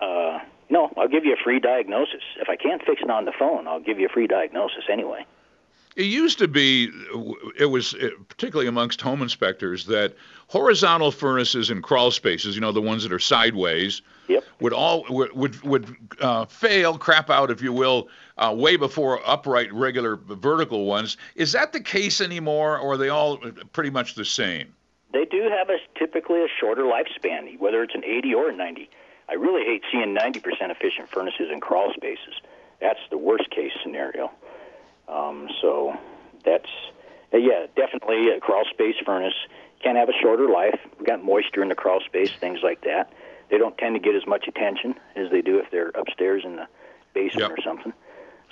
[0.00, 0.38] uh,
[0.70, 2.22] no, I'll give you a free diagnosis.
[2.40, 5.24] If I can't fix it on the phone, I'll give you a free diagnosis anyway.
[5.98, 6.92] It used to be,
[7.58, 10.14] it was uh, particularly amongst home inspectors that
[10.46, 14.44] horizontal furnaces and crawl spaces, you know, the ones that are sideways, Yep.
[14.60, 19.20] would all would would, would uh, fail, crap out, if you will, uh, way before
[19.26, 21.16] upright, regular, vertical ones.
[21.34, 23.38] Is that the case anymore, or are they all
[23.72, 24.72] pretty much the same?
[25.12, 28.88] They do have a typically a shorter lifespan, whether it's an 80 or a 90.
[29.30, 32.34] I really hate seeing 90% efficient furnaces in crawl spaces.
[32.80, 34.30] That's the worst case scenario.
[35.08, 35.96] Um, so
[36.44, 36.68] that's
[37.32, 39.34] uh, yeah, definitely a crawl space furnace
[39.82, 40.78] can have a shorter life.
[40.98, 43.12] We've got moisture in the crawl space, things like that.
[43.50, 46.56] They don't tend to get as much attention as they do if they're upstairs in
[46.56, 46.66] the
[47.14, 47.58] basement Yep.
[47.58, 47.92] or something.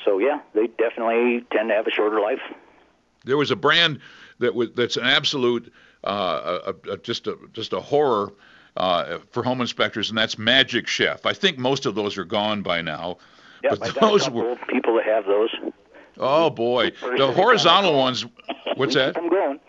[0.05, 2.41] So yeah, they definitely tend to have a shorter life.
[3.25, 4.01] There was a brand
[4.39, 5.73] that was that's an absolute
[6.05, 8.33] uh, a, a, just a just a horror
[8.77, 11.27] uh, for home inspectors, and that's Magic Chef.
[11.27, 13.19] I think most of those are gone by now.
[13.65, 15.51] Yeah, but I got a those couple were people that have those.
[16.19, 18.27] Oh boy, the every time I horizontal ones.
[18.77, 19.15] What's that?
[19.15, 19.61] Them going.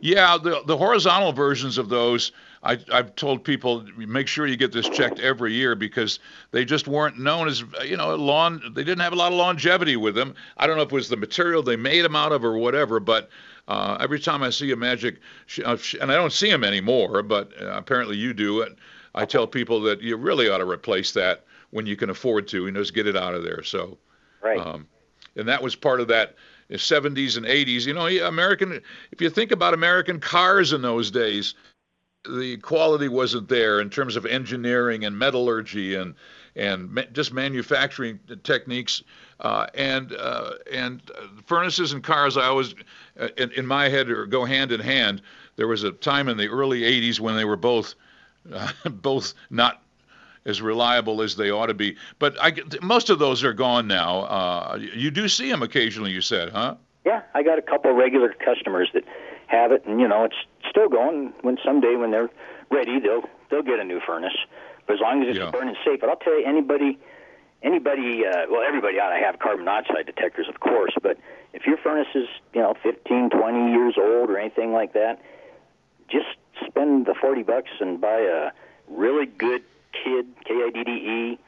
[0.00, 2.32] Yeah, the the horizontal versions of those,
[2.62, 6.88] I, I've told people make sure you get this checked every year because they just
[6.88, 8.62] weren't known as you know lawn.
[8.74, 10.34] They didn't have a lot of longevity with them.
[10.56, 13.00] I don't know if it was the material they made them out of or whatever,
[13.00, 13.30] but
[13.66, 16.64] uh, every time I see a magic, sh- uh, sh- and I don't see them
[16.64, 18.76] anymore, but uh, apparently you do it.
[19.14, 22.66] I tell people that you really ought to replace that when you can afford to,
[22.66, 23.62] and just get it out of there.
[23.62, 23.98] So.
[24.40, 24.60] Right.
[24.60, 24.86] Um,
[25.36, 26.34] and that was part of that
[26.70, 27.86] 70s and 80s.
[27.86, 28.80] You know, American.
[29.10, 31.54] If you think about American cars in those days,
[32.28, 36.14] the quality wasn't there in terms of engineering and metallurgy and
[36.56, 39.02] and just manufacturing techniques.
[39.40, 42.74] Uh, and uh, and uh, furnaces and cars, I always,
[43.20, 45.22] uh, in, in my head, go hand in hand.
[45.54, 47.94] There was a time in the early 80s when they were both
[48.52, 49.82] uh, both not
[50.48, 51.94] as reliable as they ought to be.
[52.18, 54.20] But I, most of those are gone now.
[54.22, 56.74] Uh, you do see them occasionally, you said, huh?
[57.04, 59.04] Yeah, I got a couple of regular customers that
[59.46, 60.36] have it, and you know it's
[60.68, 61.32] still going.
[61.42, 62.30] When someday when they're
[62.70, 64.34] ready, they'll they'll get a new furnace.
[64.86, 65.50] But as long as it's Yeah.
[65.50, 66.00] burning safe.
[66.00, 66.98] But I'll tell you, anybody,
[67.62, 70.92] anybody, uh, well, everybody ought to have carbon monoxide detectors, of course.
[71.02, 71.18] But
[71.52, 75.20] if your furnace is you know 15, 20 years old or anything like that,
[76.10, 76.26] just
[76.66, 78.50] spend the 40 bucks and buy a
[78.88, 79.62] really good
[79.92, 81.38] Kidde, K-I-D-D-E,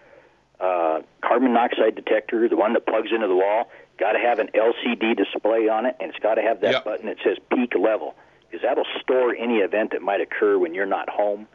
[0.60, 3.70] uh, carbon monoxide detector, the one that plugs into the wall.
[3.98, 6.84] Got to have an LCD display on it, and it's got to have that Yep.
[6.84, 8.14] button that says peak level,
[8.48, 11.46] because that'll store any event that might occur when you're not home.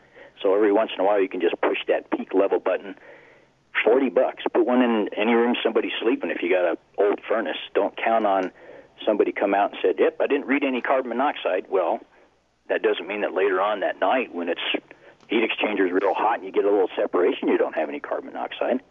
[0.41, 2.95] So every once in a while, you can just push that peak level button.
[3.83, 4.43] Forty bucks.
[4.53, 6.29] Put one in any room somebody's sleeping.
[6.29, 8.51] If you got a old furnace, don't count on
[9.05, 11.99] somebody come out and said, "Yep, I didn't read any carbon monoxide." Well,
[12.69, 14.61] that doesn't mean that later on that night when it's
[15.27, 17.99] heat exchanger is real hot and you get a little separation, you don't have any
[17.99, 18.81] carbon monoxide.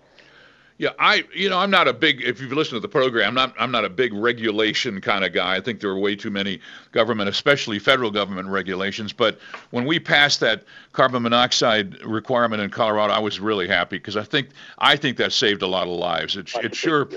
[0.76, 2.20] Yeah, I, you know, I'm not a big.
[2.22, 3.54] If you've listened to the program, I'm not.
[3.60, 5.54] I'm not a big regulation kind of guy.
[5.54, 6.58] I think there are way too many
[6.90, 9.12] government, especially federal government regulations.
[9.12, 9.38] But
[9.70, 14.24] when we passed that carbon monoxide requirement in Colorado, I was really happy because I
[14.24, 16.36] think I think that saved a lot of lives.
[16.36, 17.08] It, it sure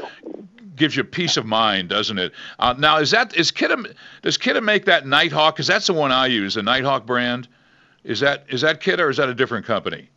[0.76, 2.34] gives you peace of mind, doesn't it?
[2.60, 5.56] Uh, now, is that is Kidde does Kidde make that Nighthawk?
[5.56, 7.48] Because that's the one I use, the Nighthawk brand.
[8.08, 10.10] Is that is that Kidde or is that a different company?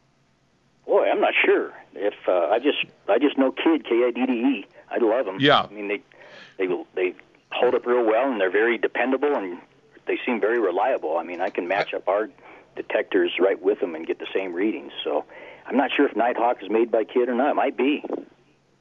[0.86, 1.72] Boy, I'm not sure.
[1.94, 2.78] If uh, I just
[3.08, 4.66] I just know Kidde K I D D E.
[4.88, 5.38] I love them.
[5.40, 5.62] Yeah.
[5.62, 6.00] I mean they
[6.56, 7.14] they they
[7.50, 9.58] hold up real well and they're very dependable and
[10.06, 11.18] they seem very reliable.
[11.18, 12.30] I mean I can match up our
[12.76, 14.92] detectors right with them and get the same readings.
[15.02, 15.24] So
[15.66, 17.50] I'm not sure if Nighthawk is made by Kidde or not.
[17.50, 18.04] It might be.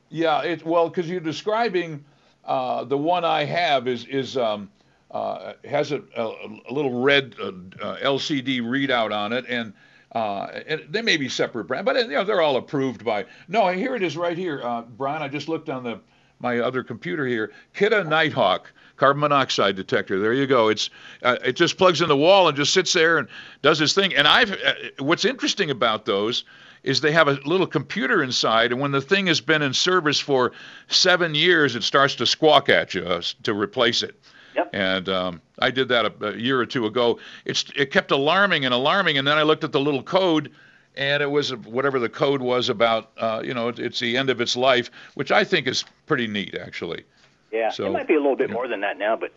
[0.10, 2.06] Yeah, it well because you're describing
[2.46, 4.70] uh, the one I have is is um,
[5.12, 6.26] uh, has a, a,
[6.70, 7.48] a little red uh,
[7.82, 9.74] uh, LCD readout on it, and
[10.14, 13.26] uh, and they may be separate brand, but you know they're all approved by.
[13.48, 15.22] No, here it is right here, uh, Brian.
[15.22, 16.00] I just looked on the
[16.40, 17.52] my other computer here.
[17.74, 20.20] Kidde Nighthawk carbon monoxide detector.
[20.20, 20.68] There you go.
[20.68, 20.90] It's
[21.24, 23.28] uh, it just plugs in the wall and just sits there and
[23.62, 24.14] does its thing.
[24.14, 26.44] And I've uh, what's interesting about those
[26.84, 30.20] is they have a little computer inside, and when the thing has been in service
[30.20, 30.54] for
[30.88, 34.16] seven years, it starts to squawk at you uh, to replace it.
[34.56, 34.70] Yep.
[34.74, 37.20] And um, I did that a, a year or two ago.
[37.46, 40.52] It's it kept alarming and alarming, and then I looked at the little code
[40.96, 43.12] and it was whatever the code was about.
[43.18, 46.56] Uh, you know, it's the end of its life, which I think is pretty neat,
[46.56, 47.06] actually.
[47.52, 49.32] Yeah, So, it might be a little bit more than that now, but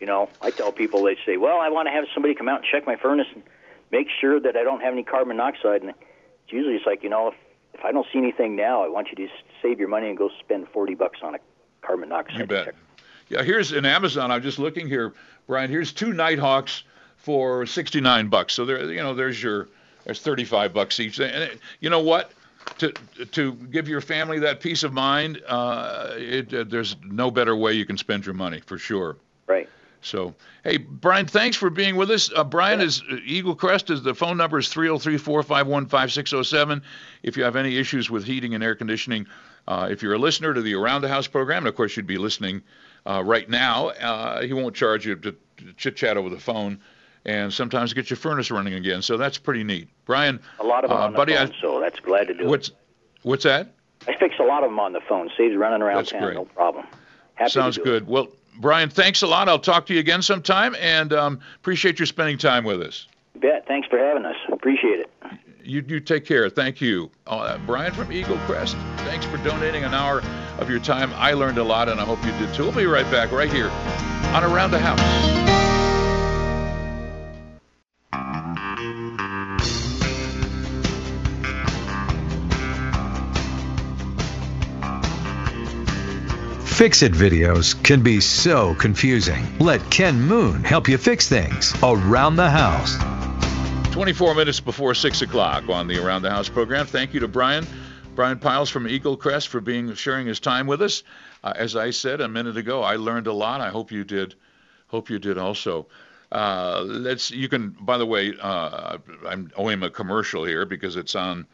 [0.00, 2.60] you know, I tell people they say, "Well, I want to have somebody come out
[2.60, 3.42] and check my furnace and
[3.92, 7.08] make sure that I don't have any carbon monoxide." And it's usually it's like, you
[7.08, 7.34] know, if
[7.74, 9.32] if I don't see anything now, I want you to
[9.62, 11.38] save your money and go spend forty bucks on a
[11.82, 12.64] carbon monoxide You bet.
[12.66, 12.80] detector.
[13.28, 14.30] Yeah, here's in Amazon.
[14.30, 15.12] I'm just looking here,
[15.46, 15.70] Brian.
[15.70, 16.84] Here's two Nighthawks
[17.16, 18.54] for 69 bucks.
[18.54, 19.68] So there, you know, there's your
[20.04, 21.18] there's 35 bucks each.
[21.18, 22.32] And it, you know what?
[22.78, 22.92] To
[23.32, 27.74] to give your family that peace of mind, uh, it, uh, there's no better way
[27.74, 29.16] you can spend your money for sure.
[29.46, 29.68] Right.
[30.00, 32.30] So, hey, Brian, thanks for being with us.
[32.34, 33.90] Uh, Brian is uh, Eagle Crest.
[33.90, 36.82] Is the phone number is 303-451-5607.
[37.22, 39.26] If you have any issues with heating and air conditioning,
[39.66, 42.06] uh, if you're a listener to the Around the House program, and of course you'd
[42.06, 42.62] be listening
[43.06, 45.36] uh, right now, uh, he won't charge you to,
[45.76, 46.80] chit chat over the phone,
[47.24, 49.02] and sometimes get your furnace running again.
[49.02, 50.40] So that's pretty neat, Brian.
[50.60, 52.40] A lot of them uh, on the buddy, I- phone, so that's glad to do.
[52.44, 52.46] It.
[52.46, 52.70] What's
[53.22, 53.72] what's that?
[54.06, 55.30] I fix a lot of them on the phone.
[55.36, 56.34] Saves running around That's town, great.
[56.34, 56.86] no problem.
[57.36, 58.06] Happy Sounds good.
[58.06, 58.28] Well,
[58.58, 59.48] Brian, thanks a lot.
[59.48, 63.06] I'll talk to you again sometime, and um, appreciate you spending time with us.
[63.34, 63.40] It.
[63.40, 63.66] Bet.
[63.66, 64.36] Thanks for having us.
[64.52, 65.10] Appreciate it.
[65.64, 66.48] You, you take care.
[66.50, 67.10] Thank you.
[67.26, 70.20] Uh, Brian from Eagle Crest, thanks for donating an hour
[70.58, 71.12] of your time.
[71.14, 72.64] I learned a lot, and I hope you did too.
[72.64, 73.70] We'll be right back right here
[74.34, 75.44] on Around the House.
[86.74, 89.58] Fix It videos can be so confusing.
[89.60, 92.96] Let Ken Moon help you fix things around the house.
[93.92, 96.84] 24 minutes before 6 o'clock on the Around the House program.
[96.84, 97.64] Thank you to Brian.
[98.14, 101.02] Brian Piles from Eagle Crest for being sharing his time with us.
[101.42, 103.60] Uh, as I said a minute ago, I learned a lot.
[103.60, 104.34] I hope you did.
[104.88, 105.86] Hope you did also.
[106.30, 107.30] Uh, let's.
[107.30, 107.70] You can.
[107.80, 111.46] By the way, uh, I'm owing him a commercial here because it's on.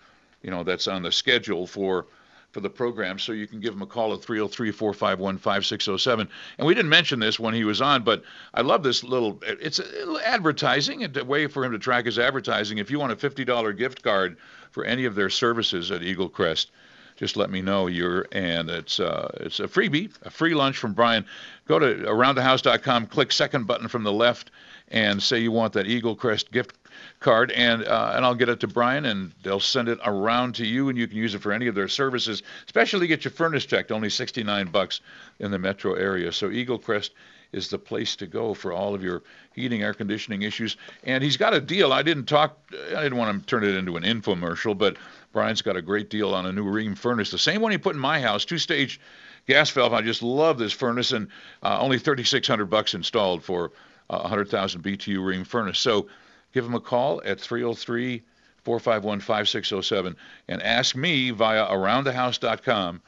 [0.42, 2.06] You know, that's on the schedule for
[2.52, 6.28] for the program, so you can give him a call at 303-451-5607.
[6.58, 9.80] And we didn't mention this when he was on, but I love this little, it's
[10.24, 12.78] advertising, a way for him to track his advertising.
[12.78, 14.36] If you want a $50 gift card
[14.70, 16.70] for any of their services at Eagle Crest,
[17.16, 20.94] just let me know you're, and it's uh, it's a freebie, a free lunch from
[20.94, 21.26] Brian.
[21.66, 24.50] Go to aroundthehouse.com, click second button from the left,
[24.88, 26.78] and say you want that Eagle Crest gift
[27.20, 30.66] card, and uh, and I'll get it to Brian, and they'll send it around to
[30.66, 33.66] you, and you can use it for any of their services, especially get your furnace
[33.66, 35.00] checked, only 69 bucks
[35.40, 36.32] in the metro area.
[36.32, 37.12] So Eagle Crest
[37.52, 39.22] is the place to go for all of your
[39.54, 40.76] heating, air conditioning issues.
[41.04, 41.92] And he's got a deal.
[41.92, 42.58] I didn't talk.
[42.72, 44.96] I didn't want to turn it into an infomercial, but
[45.32, 47.94] Brian's got a great deal on a new Rheem furnace, the same one he put
[47.94, 49.00] in my house, two-stage
[49.46, 49.92] gas valve.
[49.92, 51.28] I just love this furnace, and
[51.62, 53.72] uh, only 3,600 bucks installed for
[54.08, 55.78] a 100,000 BTU Rheem furnace.
[55.78, 56.08] So
[56.52, 58.22] give him a call at 303
[58.64, 60.16] 451 5607
[60.48, 63.00] and ask me via aroundthehouse.com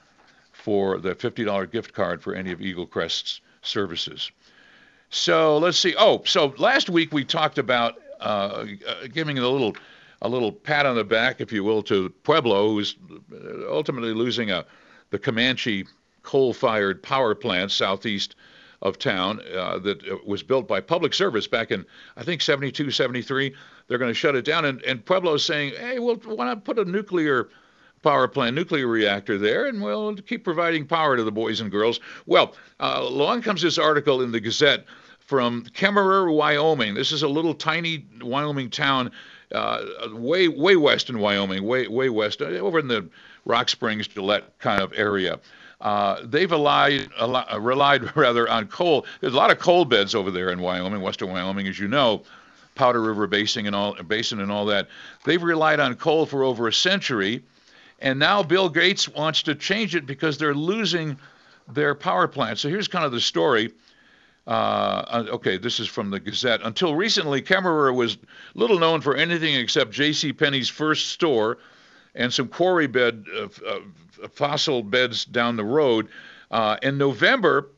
[0.53, 4.31] for the $50 gift card for any of Eagle Crest's services.
[5.11, 5.95] So let's see.
[5.99, 9.77] Oh, so last week we talked about uh, uh, giving a little
[10.23, 12.97] a little pat on the back, if you will, to Pueblo, who's
[13.69, 14.65] ultimately losing a
[15.11, 15.87] the Comanche
[16.23, 18.37] coal-fired power plant southeast
[18.81, 21.85] of town uh, that uh, was built by Public Service back in
[22.17, 23.55] I think 72, 73.
[23.87, 26.65] They're going to shut it down, and, and Pueblo is saying, hey, we'll why not
[26.65, 27.49] put a nuclear
[28.03, 32.00] power plant, nuclear reactor there, and we'll keep providing power to the boys and girls.
[32.26, 34.84] Well, uh, along comes this article in the Gazette
[35.20, 36.94] from Kemmerer, Wyoming.
[36.94, 39.11] This is a little tiny Wyoming town,
[39.53, 43.09] uh, way way west in Wyoming, way way west, uh, over in the
[43.44, 45.38] Rock Springs, Gillette kind of area.
[45.80, 49.05] Uh, they've relied, uh, relied rather on coal.
[49.20, 52.22] There's a lot of coal beds over there in Wyoming, western Wyoming, as you know,
[52.74, 54.88] Powder River Basin and all basin and all that.
[55.24, 57.42] They've relied on coal for over a century,
[58.03, 61.16] and now Bill Gates wants to change it because they're losing
[61.68, 62.59] their power plant.
[62.59, 63.72] So here's kind of the story.
[64.46, 66.61] Uh, okay, this is from the Gazette.
[66.64, 68.18] Until recently, Kemmerer was
[68.55, 70.32] little known for anything except J.C.
[70.32, 71.59] Penney's first store
[72.16, 73.78] and some quarry bed uh, uh,
[74.32, 76.09] fossil beds down the road.
[76.50, 77.68] Uh, in November,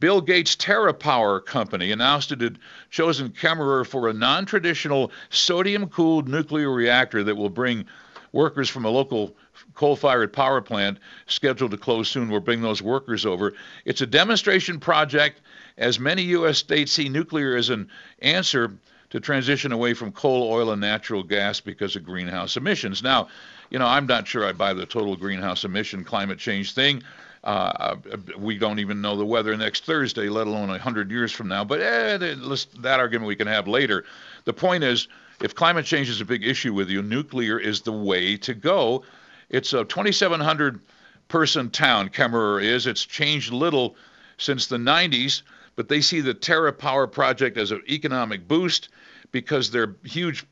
[0.00, 2.58] Bill Gates' TerraPower company announced it had
[2.90, 7.84] chosen Kemmerer for a non-traditional sodium-cooled nuclear reactor that will bring
[8.32, 9.36] workers from a local
[9.76, 13.52] coal-fired power plant scheduled to close soon will bring those workers over.
[13.84, 15.40] It's a demonstration project,
[15.78, 16.58] as many U.S.
[16.58, 17.88] states see nuclear as an
[18.20, 18.72] answer
[19.10, 23.02] to transition away from coal, oil, and natural gas because of greenhouse emissions.
[23.02, 23.28] Now,
[23.70, 27.02] you know, I'm not sure I buy the total greenhouse emission climate change thing.
[27.44, 27.94] Uh,
[28.38, 31.62] we don't even know the weather next Thursday, let alone 100 years from now.
[31.62, 34.04] But eh, that argument we can have later.
[34.44, 35.06] The point is,
[35.40, 39.04] if climate change is a big issue with you, nuclear is the way to go.
[39.48, 40.80] It's a 2,700
[41.28, 42.86] person town, Kemmerer is.
[42.86, 43.96] It's changed little
[44.38, 45.42] since the 90s,
[45.76, 48.88] but they see the TerraPower project as an economic boost
[49.32, 50.44] because their huge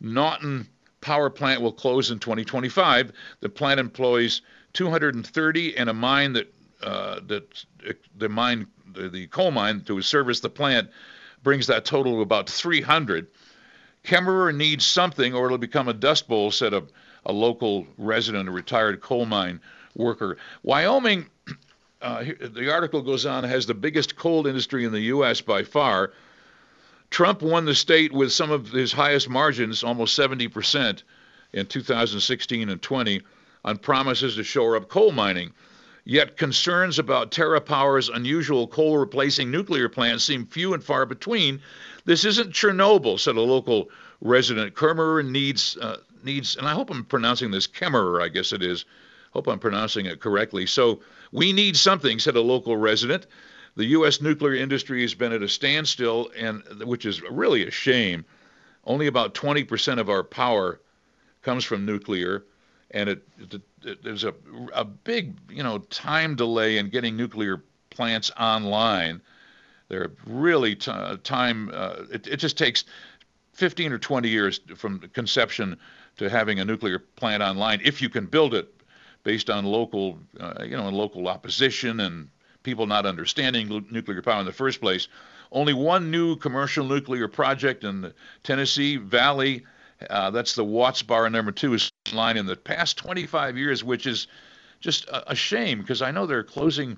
[0.00, 0.68] Naughton
[1.00, 3.12] power plant will close in 2025.
[3.40, 7.64] The plant employs 230 and a mine that uh, that
[8.16, 10.90] the mine the, the coal mine to service the plant
[11.42, 13.28] brings that total to about 300.
[14.04, 16.82] Kemmerer needs something or it'll become a dust bowl, said a,
[17.26, 19.60] a local resident, a retired coal mine
[19.94, 20.36] worker.
[20.62, 21.26] Wyoming,
[22.02, 25.40] uh, the article goes on, has the biggest coal industry in the U.S.
[25.40, 26.12] by far.
[27.10, 31.02] Trump won the state with some of his highest margins, almost 70%
[31.52, 33.22] in 2016 and 20,
[33.64, 35.52] on promises to shore up coal mining.
[36.04, 41.60] Yet concerns about TerraPower's unusual coal replacing nuclear plants seem few and far between.
[42.04, 43.88] This isn't Chernobyl, said a local
[44.20, 44.74] resident.
[44.74, 48.84] Kemmerer needs, uh, needs, and I hope I'm pronouncing this Kemmerer, I guess it is.
[49.32, 50.66] Hope I'm pronouncing it correctly.
[50.66, 51.00] So
[51.32, 53.26] we need something, said a local resident.
[53.76, 54.20] The U.S.
[54.20, 58.24] nuclear industry has been at a standstill, and which is really a shame.
[58.84, 60.80] Only about 20% of our power
[61.42, 62.44] comes from nuclear,
[62.92, 64.34] and it, it, it, there's a,
[64.72, 69.20] a big, you know, time delay in getting nuclear plants online.
[69.88, 70.92] They're really t-
[71.24, 71.70] time.
[71.72, 72.84] Uh, it, it just takes
[73.54, 75.78] 15 or 20 years from conception
[76.16, 78.72] to having a nuclear plant online, if you can build it
[79.24, 82.28] based on local, uh, you know, local opposition and
[82.62, 85.08] people not understanding nuclear power in the first place.
[85.52, 89.64] Only one new commercial nuclear project in the Tennessee Valley,
[90.10, 94.06] uh, that's the Watts Bar number two, is online in the past 25 years, which
[94.06, 94.26] is
[94.80, 96.96] just a, a shame because I know they're closing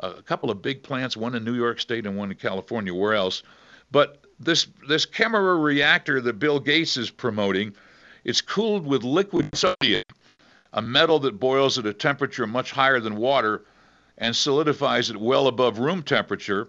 [0.00, 2.94] a couple of big plants, one in New York State and one in California.
[2.94, 3.42] Where else?
[3.90, 7.74] But this this Kemmerer reactor that Bill Gates is promoting,
[8.28, 10.04] it's cooled with liquid sodium,
[10.74, 13.64] a metal that boils at a temperature much higher than water
[14.18, 16.68] and solidifies at well above room temperature.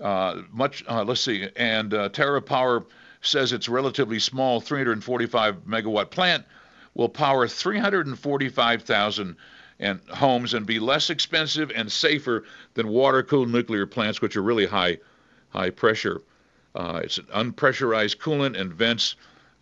[0.00, 2.86] Uh, much, uh, let's see, and uh, TerraPower
[3.20, 6.46] says its relatively small 345 megawatt plant
[6.94, 9.36] will power 345,000
[9.80, 14.66] and homes and be less expensive and safer than water-cooled nuclear plants, which are really
[14.66, 14.96] high,
[15.50, 16.22] high pressure.
[16.74, 19.14] Uh, it's an unpressurized coolant and vents,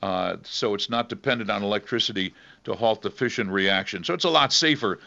[0.03, 2.35] uh, so it's not dependent on electricity
[2.65, 4.05] to halt the fission reaction.
[4.05, 4.99] So it's a lot safer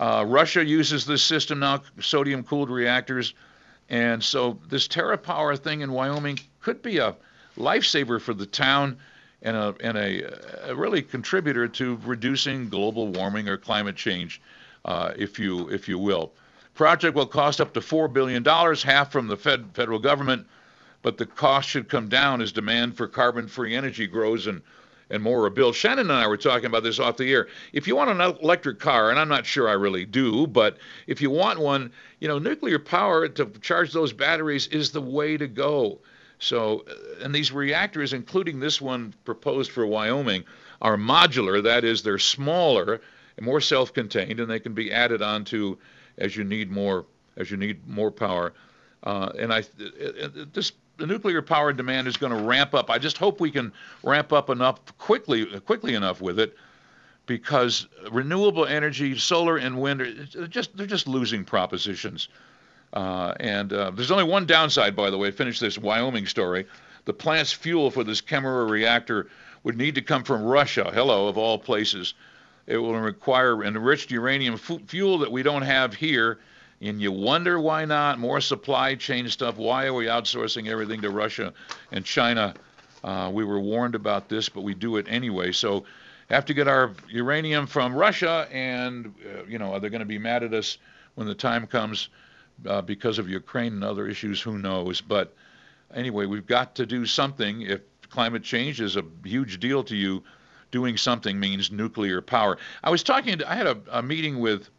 [0.00, 3.34] uh, Russia uses this system now, sodium cooled reactors.
[3.90, 7.14] And so this TerraPower thing in Wyoming could be a
[7.58, 8.96] lifesaver for the town
[9.42, 14.40] and a, and a, a really contributor to reducing global warming or climate change,
[14.86, 16.32] uh, if you if you will.
[16.74, 20.46] Project will cost up to four billion dollars, half from the Fed, federal government,
[21.02, 24.62] but the cost should come down as demand for carbon-free energy grows and
[25.10, 27.48] and more Bill Shannon and I were talking about this off the air.
[27.72, 30.78] If you want an electric car, and I'm not sure I really do, but
[31.08, 31.90] if you want one,
[32.20, 35.98] you know, nuclear power to charge those batteries is the way to go.
[36.38, 40.44] So, uh, and these reactors, including this one proposed for Wyoming,
[40.80, 41.62] are modular.
[41.62, 43.00] That is, they're smaller
[43.36, 45.76] and more self-contained, and they can be added onto
[46.18, 47.04] as you need more
[47.36, 48.52] as you need more power.
[49.02, 49.64] Uh, and I,
[50.52, 52.90] this the nuclear power demand is going to ramp up.
[52.90, 53.72] I just hope we can
[54.02, 56.56] ramp up enough quickly, quickly enough with it,
[57.26, 62.28] because renewable energy, solar and wind, are just they're just losing propositions.
[62.92, 65.30] Uh, and uh, there's only one downside, by the way.
[65.30, 66.66] Finish this Wyoming story.
[67.06, 69.28] The plant's fuel for this Kemmerer reactor
[69.62, 70.90] would need to come from Russia.
[70.92, 72.14] Hello, of all places.
[72.66, 76.38] It will require enriched uranium fuel that we don't have here
[76.80, 79.56] and you wonder why not more supply chain stuff.
[79.56, 81.52] Why are we outsourcing everything to Russia
[81.92, 82.54] and China?
[83.04, 85.52] Uh, we were warned about this, but we do it anyway.
[85.52, 85.84] So
[86.30, 90.06] have to get our uranium from Russia, and uh, you know are they're going to
[90.06, 90.78] be mad at us
[91.14, 92.08] when the time comes
[92.66, 94.40] uh, because of Ukraine and other issues.
[94.40, 95.00] Who knows?
[95.00, 95.34] But
[95.94, 97.62] anyway, we've got to do something.
[97.62, 97.80] If
[98.10, 100.22] climate change is a huge deal to you,
[100.70, 102.58] doing something means nuclear power.
[102.82, 103.38] I was talking.
[103.38, 104.70] To, I had a, a meeting with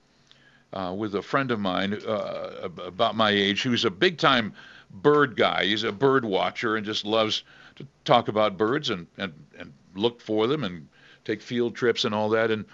[0.73, 4.53] uh, with a friend of mine uh, about my age who's a big time
[4.89, 5.65] bird guy.
[5.65, 7.43] He's a bird watcher and just loves
[7.75, 10.87] to talk about birds and, and, and look for them and
[11.25, 12.51] take field trips and all that.
[12.51, 12.65] And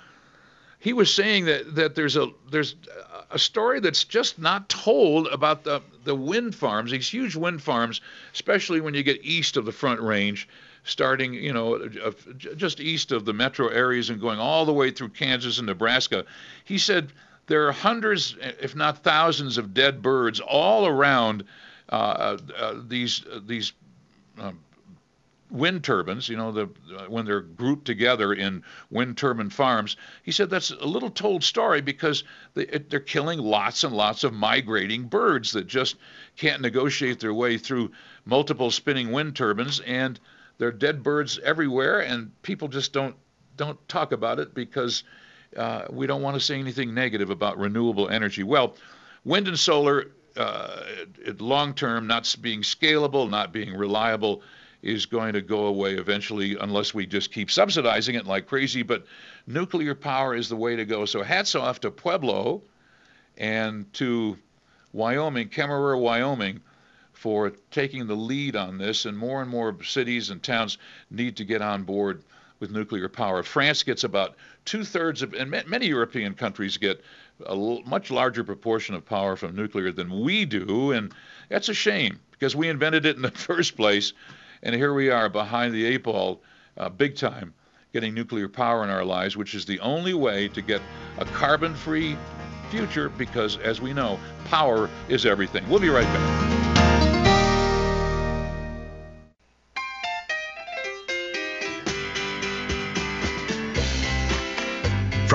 [0.79, 2.75] he was saying that that there's a there's
[3.31, 8.01] a story that's just not told about the the wind farms, these huge wind farms,
[8.33, 10.47] especially when you get east of the Front Range,
[10.83, 11.87] starting you know
[12.37, 16.25] just east of the metro areas and going all the way through Kansas and Nebraska.
[16.63, 17.11] He said
[17.47, 21.45] there are hundreds, if not thousands, of dead birds all around
[21.89, 23.73] uh, uh, these these
[24.37, 24.59] um,
[25.49, 26.63] wind turbines, you know, the,
[26.97, 31.43] uh, when they're grouped together in wind turbine farms, he said that's a little told
[31.43, 35.95] story because they, they're killing lots and lots of migrating birds that just
[36.35, 37.91] can't negotiate their way through
[38.25, 40.19] multiple spinning wind turbines, and
[40.57, 43.15] there are dead birds everywhere, and people just don't
[43.55, 45.03] don't talk about it because
[45.55, 48.43] uh, we don't want to say anything negative about renewable energy.
[48.43, 48.75] Well,
[49.23, 50.81] wind and solar, uh,
[51.39, 54.41] long term, not being scalable, not being reliable
[54.83, 58.83] is going to go away eventually unless we just keep subsidizing it like crazy.
[58.83, 59.05] But
[59.47, 61.05] nuclear power is the way to go.
[61.05, 62.61] So hats off to Pueblo
[63.37, 64.37] and to
[64.93, 66.61] Wyoming, Kemmerer, Wyoming,
[67.13, 69.05] for taking the lead on this.
[69.05, 70.77] And more and more cities and towns
[71.09, 72.23] need to get on board
[72.59, 73.43] with nuclear power.
[73.43, 74.35] France gets about
[74.65, 77.01] two thirds of, and many European countries get
[77.45, 77.55] a
[77.85, 80.91] much larger proportion of power from nuclear than we do.
[80.91, 81.13] And
[81.49, 84.13] that's a shame because we invented it in the first place
[84.63, 86.41] and here we are behind the eight ball,
[86.77, 87.53] uh, big time,
[87.93, 90.81] getting nuclear power in our lives, which is the only way to get
[91.17, 92.17] a carbon free
[92.69, 95.67] future because, as we know, power is everything.
[95.69, 96.46] We'll be right back.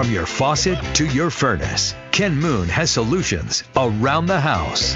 [0.03, 4.95] From your faucet to your furnace, Ken Moon has solutions around the house.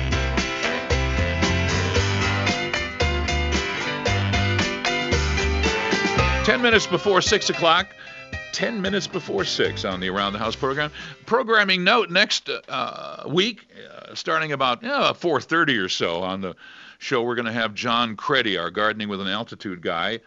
[6.45, 7.87] 10 minutes before 6 o'clock.
[8.51, 10.91] 10 minutes before 6 on the Around the House program.
[11.24, 16.57] Programming note next uh, week, uh, starting about 4.30 or so on the
[16.99, 20.19] show, we're going to have John Cretti, our Gardening with an Altitude guy.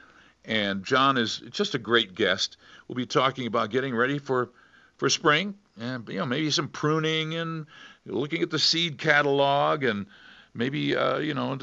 [0.46, 2.56] And John is just a great guest.
[2.88, 4.52] We'll be talking about getting ready for,
[5.00, 7.66] for spring and you know maybe some pruning and
[8.06, 10.06] looking at the seed catalog and
[10.54, 11.58] maybe uh, you know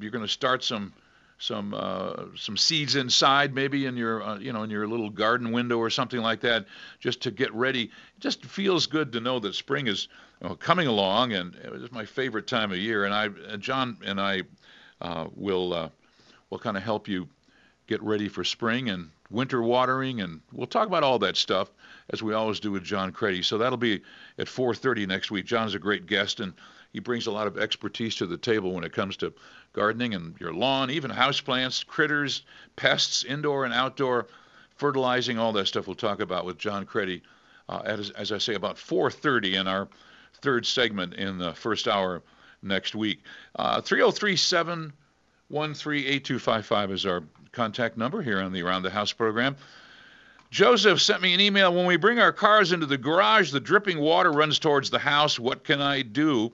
[0.00, 0.92] you're going to start some–
[1.38, 5.52] some uh, some seeds inside, maybe in your uh, you know in your little garden
[5.52, 6.66] window or something like that,
[6.98, 7.84] just to get ready.
[7.84, 10.08] It just feels good to know that spring is
[10.40, 13.04] you know, coming along, and it's my favorite time of year.
[13.04, 14.42] And I, uh, John and I,
[15.00, 15.88] uh, will uh,
[16.50, 17.28] will kind of help you
[17.86, 21.70] get ready for spring and winter watering, and we'll talk about all that stuff
[22.10, 23.44] as we always do with John Cretti.
[23.44, 24.02] So that'll be
[24.38, 25.46] at 4:30 next week.
[25.46, 26.52] John's a great guest and
[26.92, 29.32] he brings a lot of expertise to the table when it comes to
[29.72, 32.42] gardening and your lawn, even houseplants, critters,
[32.76, 34.28] pests, indoor and outdoor,
[34.76, 37.20] fertilizing, all that stuff we'll talk about with John Cretti,
[37.68, 39.88] uh, as, as I say, about 4.30 in our
[40.40, 42.22] third segment in the first hour
[42.62, 43.22] next week.
[43.56, 44.32] Uh, 303
[46.06, 47.22] 8255 is our
[47.52, 49.56] contact number here on the Around the House program.
[50.56, 51.74] Joseph sent me an email.
[51.74, 55.38] When we bring our cars into the garage, the dripping water runs towards the house.
[55.38, 56.50] What can I do?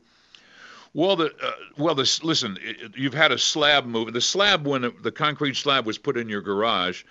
[0.93, 2.59] Well, the uh, well, this listen.
[2.97, 4.13] You've had a slab move.
[4.13, 7.05] The slab when it, the concrete slab was put in your garage,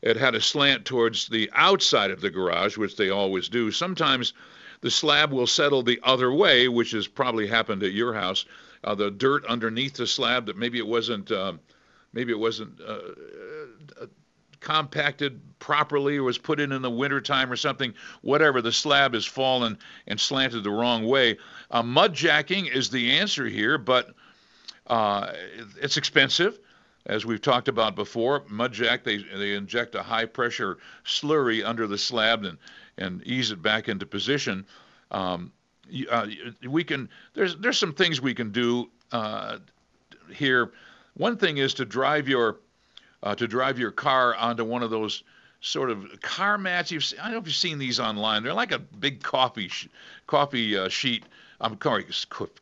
[0.00, 3.70] it had a slant towards the outside of the garage, which they always do.
[3.70, 4.32] Sometimes
[4.80, 8.46] the slab will settle the other way, which has probably happened at your house.
[8.82, 11.52] Uh, the dirt underneath the slab that maybe it wasn't, uh,
[12.14, 12.98] maybe it wasn't uh,
[14.00, 14.06] uh,
[14.60, 19.24] compacted properly or was put in in the wintertime or something, whatever, the slab has
[19.24, 21.36] fallen and slanted the wrong way.
[21.70, 24.14] Uh, mud jacking is the answer here, but
[24.86, 25.32] uh,
[25.80, 26.58] it's expensive.
[27.06, 31.86] As we've talked about before, mud jack, they, they inject a high pressure slurry under
[31.86, 32.58] the slab and,
[32.98, 34.66] and ease it back into position.
[35.10, 35.52] Um,
[36.10, 36.26] uh,
[36.68, 39.58] we can, there's, there's some things we can do uh,
[40.32, 40.72] here.
[41.14, 42.58] One thing is to drive your
[43.22, 45.22] uh, to drive your car onto one of those
[45.60, 46.90] sort of car mats.
[46.90, 48.42] You've, I don't know if you've seen these online.
[48.42, 49.88] They're like a big coffee sh-
[50.26, 51.24] coffee uh, sheet.
[51.60, 52.06] I'm sorry,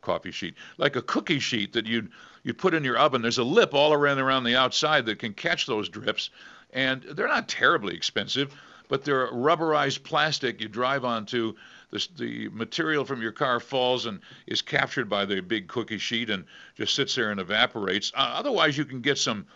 [0.01, 2.09] coffee sheet, like a cookie sheet that you'd
[2.43, 3.21] you put in your oven.
[3.21, 6.29] There's a lip all around around the outside that can catch those drips,
[6.73, 8.53] and they're not terribly expensive,
[8.89, 11.55] but they're rubberized plastic you drive onto.
[11.91, 16.29] The, the material from your car falls and is captured by the big cookie sheet
[16.29, 16.45] and
[16.75, 18.11] just sits there and evaporates.
[18.13, 19.47] Uh, otherwise, you can get some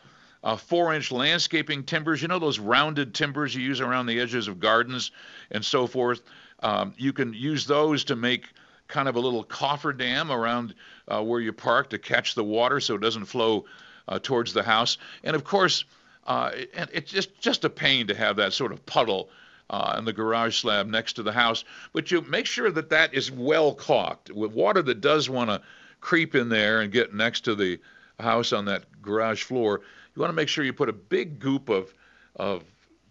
[0.44, 2.22] uh, four inch landscaping timbers.
[2.22, 5.12] You know those rounded timbers you use around the edges of gardens
[5.52, 6.22] and so forth?
[6.62, 8.46] Um, you can use those to make
[8.88, 10.76] kind of a little coffer dam around
[11.08, 13.66] uh, where you park to catch the water so it doesn't flow
[14.08, 14.98] uh, towards the house.
[15.24, 15.86] And of course,
[16.28, 19.30] uh, it's just, just a pain to have that sort of puddle
[19.70, 21.64] uh, and the garage slab next to the house.
[21.92, 25.62] But you make sure that that is well caulked with water that does want to
[26.00, 27.80] creep in there and get next to the
[28.20, 29.82] house on that garage floor.
[30.16, 31.94] You want to make sure you put a big goop of
[32.36, 32.64] of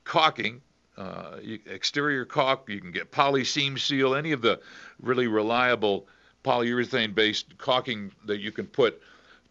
[0.05, 0.61] caulking,
[0.97, 2.69] uh, exterior caulk.
[2.69, 4.61] You can get Polyseamseal, any of the
[5.01, 6.07] really reliable
[6.45, 9.01] polyurethane-based caulking that you can put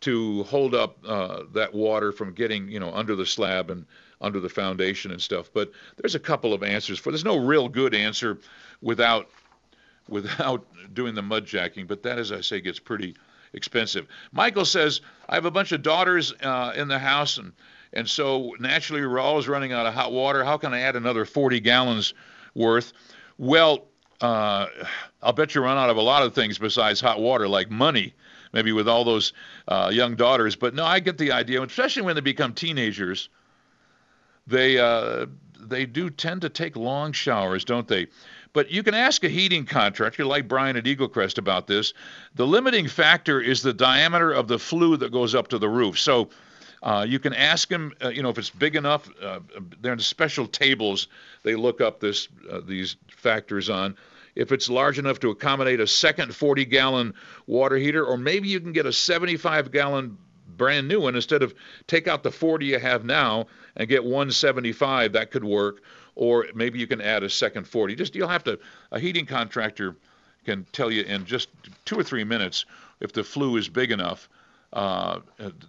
[0.01, 3.85] to hold up uh, that water from getting you know under the slab and
[4.19, 5.49] under the foundation and stuff.
[5.53, 7.11] But there's a couple of answers for.
[7.11, 8.37] There's no real good answer
[8.81, 9.29] without
[10.07, 13.15] without doing the mud jacking, but that, as I say, gets pretty
[13.53, 14.07] expensive.
[14.31, 17.53] Michael says I have a bunch of daughters uh, in the house and.
[17.93, 20.45] And so naturally, we're always running out of hot water.
[20.45, 22.13] How can I add another 40 gallons
[22.55, 22.93] worth?
[23.37, 23.89] Well,
[24.21, 24.67] uh,
[25.21, 28.13] I'll bet you run out of a lot of things besides hot water, like money
[28.53, 29.33] maybe with all those
[29.67, 30.55] uh, young daughters.
[30.55, 33.29] But no, I get the idea, especially when they become teenagers.
[34.47, 35.27] They uh,
[35.59, 38.07] they do tend to take long showers, don't they?
[38.53, 41.93] But you can ask a heating contractor like Brian at Eaglecrest about this.
[42.35, 45.97] The limiting factor is the diameter of the flue that goes up to the roof.
[45.97, 46.29] So
[46.83, 49.09] uh, you can ask them, uh, you know, if it's big enough.
[49.21, 49.39] Uh,
[49.81, 51.07] they're in special tables.
[51.43, 53.95] They look up this uh, these factors on
[54.35, 57.13] if it's large enough to accommodate a second 40 gallon
[57.47, 60.17] water heater, or maybe you can get a 75 gallon
[60.57, 61.53] brand new one instead of
[61.87, 65.81] take out the 40 you have now and get 175 that could work
[66.15, 68.59] or maybe you can add a second 40 just you'll have to
[68.91, 69.95] a heating contractor
[70.45, 71.49] can tell you in just
[71.85, 72.65] two or three minutes
[72.99, 74.29] if the flue is big enough
[74.73, 75.19] uh,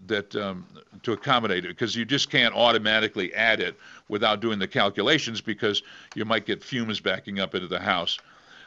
[0.07, 0.65] that um,
[1.03, 3.77] to accommodate it because you just can't automatically add it
[4.09, 5.83] without doing the calculations because
[6.15, 8.19] you might get fumes backing up into the house.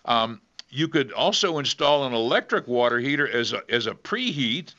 [0.04, 4.74] Um, you could also install an electric water heater as a, as a preheat.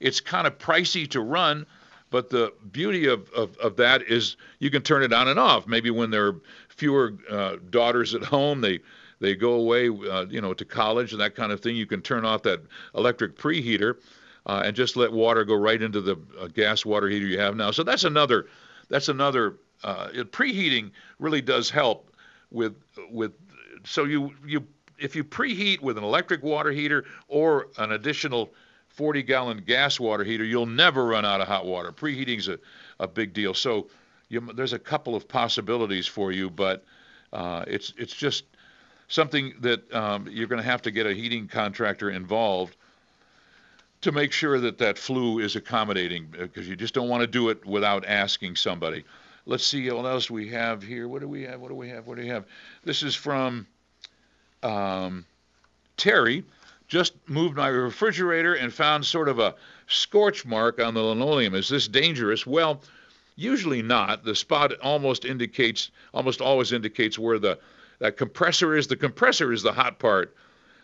[0.00, 1.66] It's kind of pricey to run,
[2.10, 5.66] but the beauty of, of, of that is you can turn it on and off.
[5.66, 8.80] Maybe when there are fewer uh, daughters at home, they
[9.18, 11.74] they go away, uh, you know, to college and that kind of thing.
[11.74, 12.60] You can turn off that
[12.94, 13.96] electric preheater
[14.44, 17.56] uh, and just let water go right into the uh, gas water heater you have
[17.56, 17.70] now.
[17.70, 18.46] So that's another
[18.88, 22.10] that's another uh, preheating really does help
[22.50, 22.76] with
[23.10, 23.32] with
[23.84, 24.66] so you you
[24.98, 28.50] if you preheat with an electric water heater or an additional
[28.96, 31.92] 40 gallon gas water heater, you'll never run out of hot water.
[31.92, 32.58] Preheating's a,
[32.98, 33.52] a big deal.
[33.52, 33.88] So
[34.30, 36.82] you, there's a couple of possibilities for you, but
[37.32, 38.44] uh, it's it's just
[39.08, 42.74] something that um, you're going to have to get a heating contractor involved
[44.00, 47.50] to make sure that that flue is accommodating because you just don't want to do
[47.50, 49.04] it without asking somebody.
[49.44, 51.06] Let's see what else we have here.
[51.06, 51.60] What do we have?
[51.60, 52.06] What do we have?
[52.06, 52.46] What do we have?
[52.82, 53.66] This is from
[54.62, 55.26] um,
[55.96, 56.44] Terry
[56.88, 59.54] just moved my refrigerator and found sort of a
[59.86, 61.54] scorch mark on the linoleum.
[61.54, 62.46] Is this dangerous?
[62.46, 62.80] Well,
[63.34, 64.24] usually not.
[64.24, 67.58] The spot almost indicates, almost always indicates where the
[67.98, 68.86] that compressor is.
[68.86, 70.34] The compressor is the hot part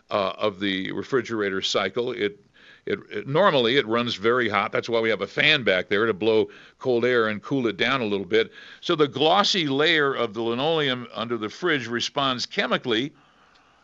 [0.09, 2.11] uh, of the refrigerator cycle.
[2.11, 2.39] It,
[2.85, 4.71] it, it normally it runs very hot.
[4.71, 6.49] That's why we have a fan back there to blow
[6.79, 8.51] cold air and cool it down a little bit.
[8.81, 13.13] So the glossy layer of the linoleum under the fridge responds chemically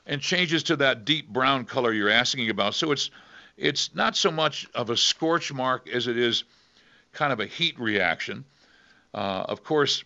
[0.10, 2.74] and changes to that deep brown color you're asking about.
[2.74, 3.12] So it's
[3.58, 6.44] it's not so much of a scorch mark as it is
[7.14, 8.44] kind of a heat reaction.
[9.14, 10.04] Uh, of course,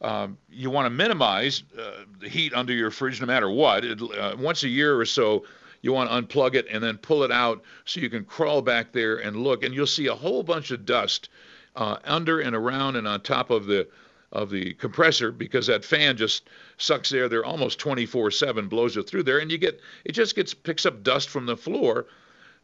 [0.00, 3.84] um, you want to minimize uh, the heat under your fridge no matter what.
[3.84, 5.44] It, uh, once a year or so,
[5.82, 8.92] you want to unplug it and then pull it out so you can crawl back
[8.92, 11.28] there and look, and you'll see a whole bunch of dust
[11.76, 13.86] uh, under and around and on top of the
[14.34, 19.22] of the compressor because that fan just sucks air there almost 24/7, blows it through
[19.22, 22.06] there, and you get it just gets picks up dust from the floor,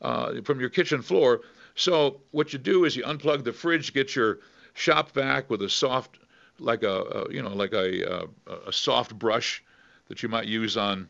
[0.02, 1.42] uh, from your kitchen floor.
[1.76, 4.40] So what you do is you unplug the fridge, get your
[4.74, 6.18] shop vac with a soft,
[6.58, 9.62] like a, a you know like a, a, a soft brush
[10.08, 11.08] that you might use on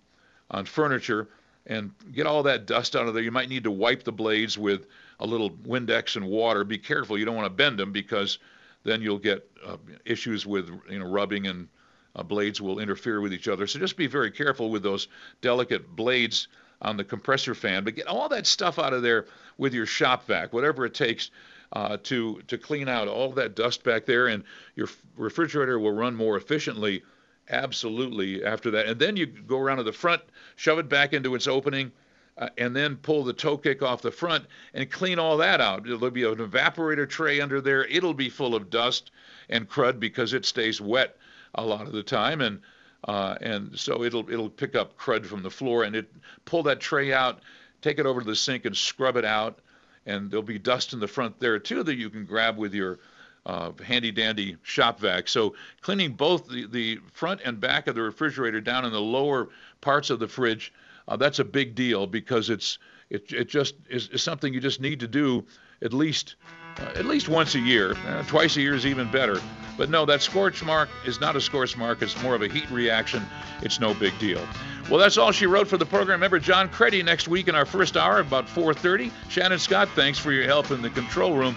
[0.51, 1.29] on furniture,
[1.67, 3.23] and get all that dust out of there.
[3.23, 4.87] You might need to wipe the blades with
[5.21, 6.65] a little Windex and water.
[6.65, 8.39] Be careful, you don't want to bend them because
[8.85, 11.69] then you'll get uh, issues with you know rubbing and
[12.17, 13.67] uh, blades will interfere with each other.
[13.67, 15.09] So just be very careful with those
[15.41, 16.49] delicate blades
[16.83, 17.85] on the compressor fan.
[17.85, 19.27] But get all that stuff out of there
[19.59, 21.31] with your shop vac, whatever it takes
[21.73, 24.45] uh, to to clean out all that dust back there, and
[24.75, 27.03] your refrigerator will run more efficiently.
[27.49, 30.23] Absolutely after that, and then you go around to the front,
[30.55, 31.91] shove it back into its opening
[32.39, 34.45] uh, and then pull the toe kick off the front
[34.75, 35.85] and clean all that out.
[35.85, 37.85] There'll be an evaporator tray under there.
[37.85, 39.11] It'll be full of dust
[39.49, 41.17] and crud because it stays wet
[41.55, 42.61] a lot of the time, and
[43.05, 46.13] uh, and so it'll it'll pick up crud from the floor and it
[46.45, 47.41] pull that tray out,
[47.83, 49.59] take it over to the sink and scrub it out,
[50.07, 52.99] and there'll be dust in the front there too that you can grab with your
[53.47, 55.29] uh, handy dandy shop vac.
[55.29, 59.49] So cleaning both the, the front and back of the refrigerator down in the lower
[59.81, 60.73] parts of the fridge,
[61.11, 62.79] uh, that's a big deal because it's
[63.11, 65.45] it, it just is, is something you just need to do
[65.83, 66.37] at least
[66.79, 67.95] uh, at least once a year.
[68.07, 69.41] Uh, twice a year is even better.
[69.77, 72.01] But no, that scorch mark is not a scorch mark.
[72.01, 73.25] It's more of a heat reaction.
[73.63, 74.41] It's no big deal.
[74.89, 76.17] Well, that's all she wrote for the program.
[76.17, 79.11] Remember John Cretti next week in our first hour about 4:30.
[79.29, 81.57] Shannon Scott, thanks for your help in the control room.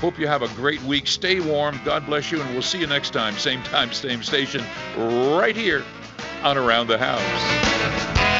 [0.00, 1.06] Hope you have a great week.
[1.06, 1.78] Stay warm.
[1.84, 3.34] God bless you, and we'll see you next time.
[3.34, 4.64] Same time, same station,
[4.96, 5.84] right here
[6.42, 8.39] on Around the House.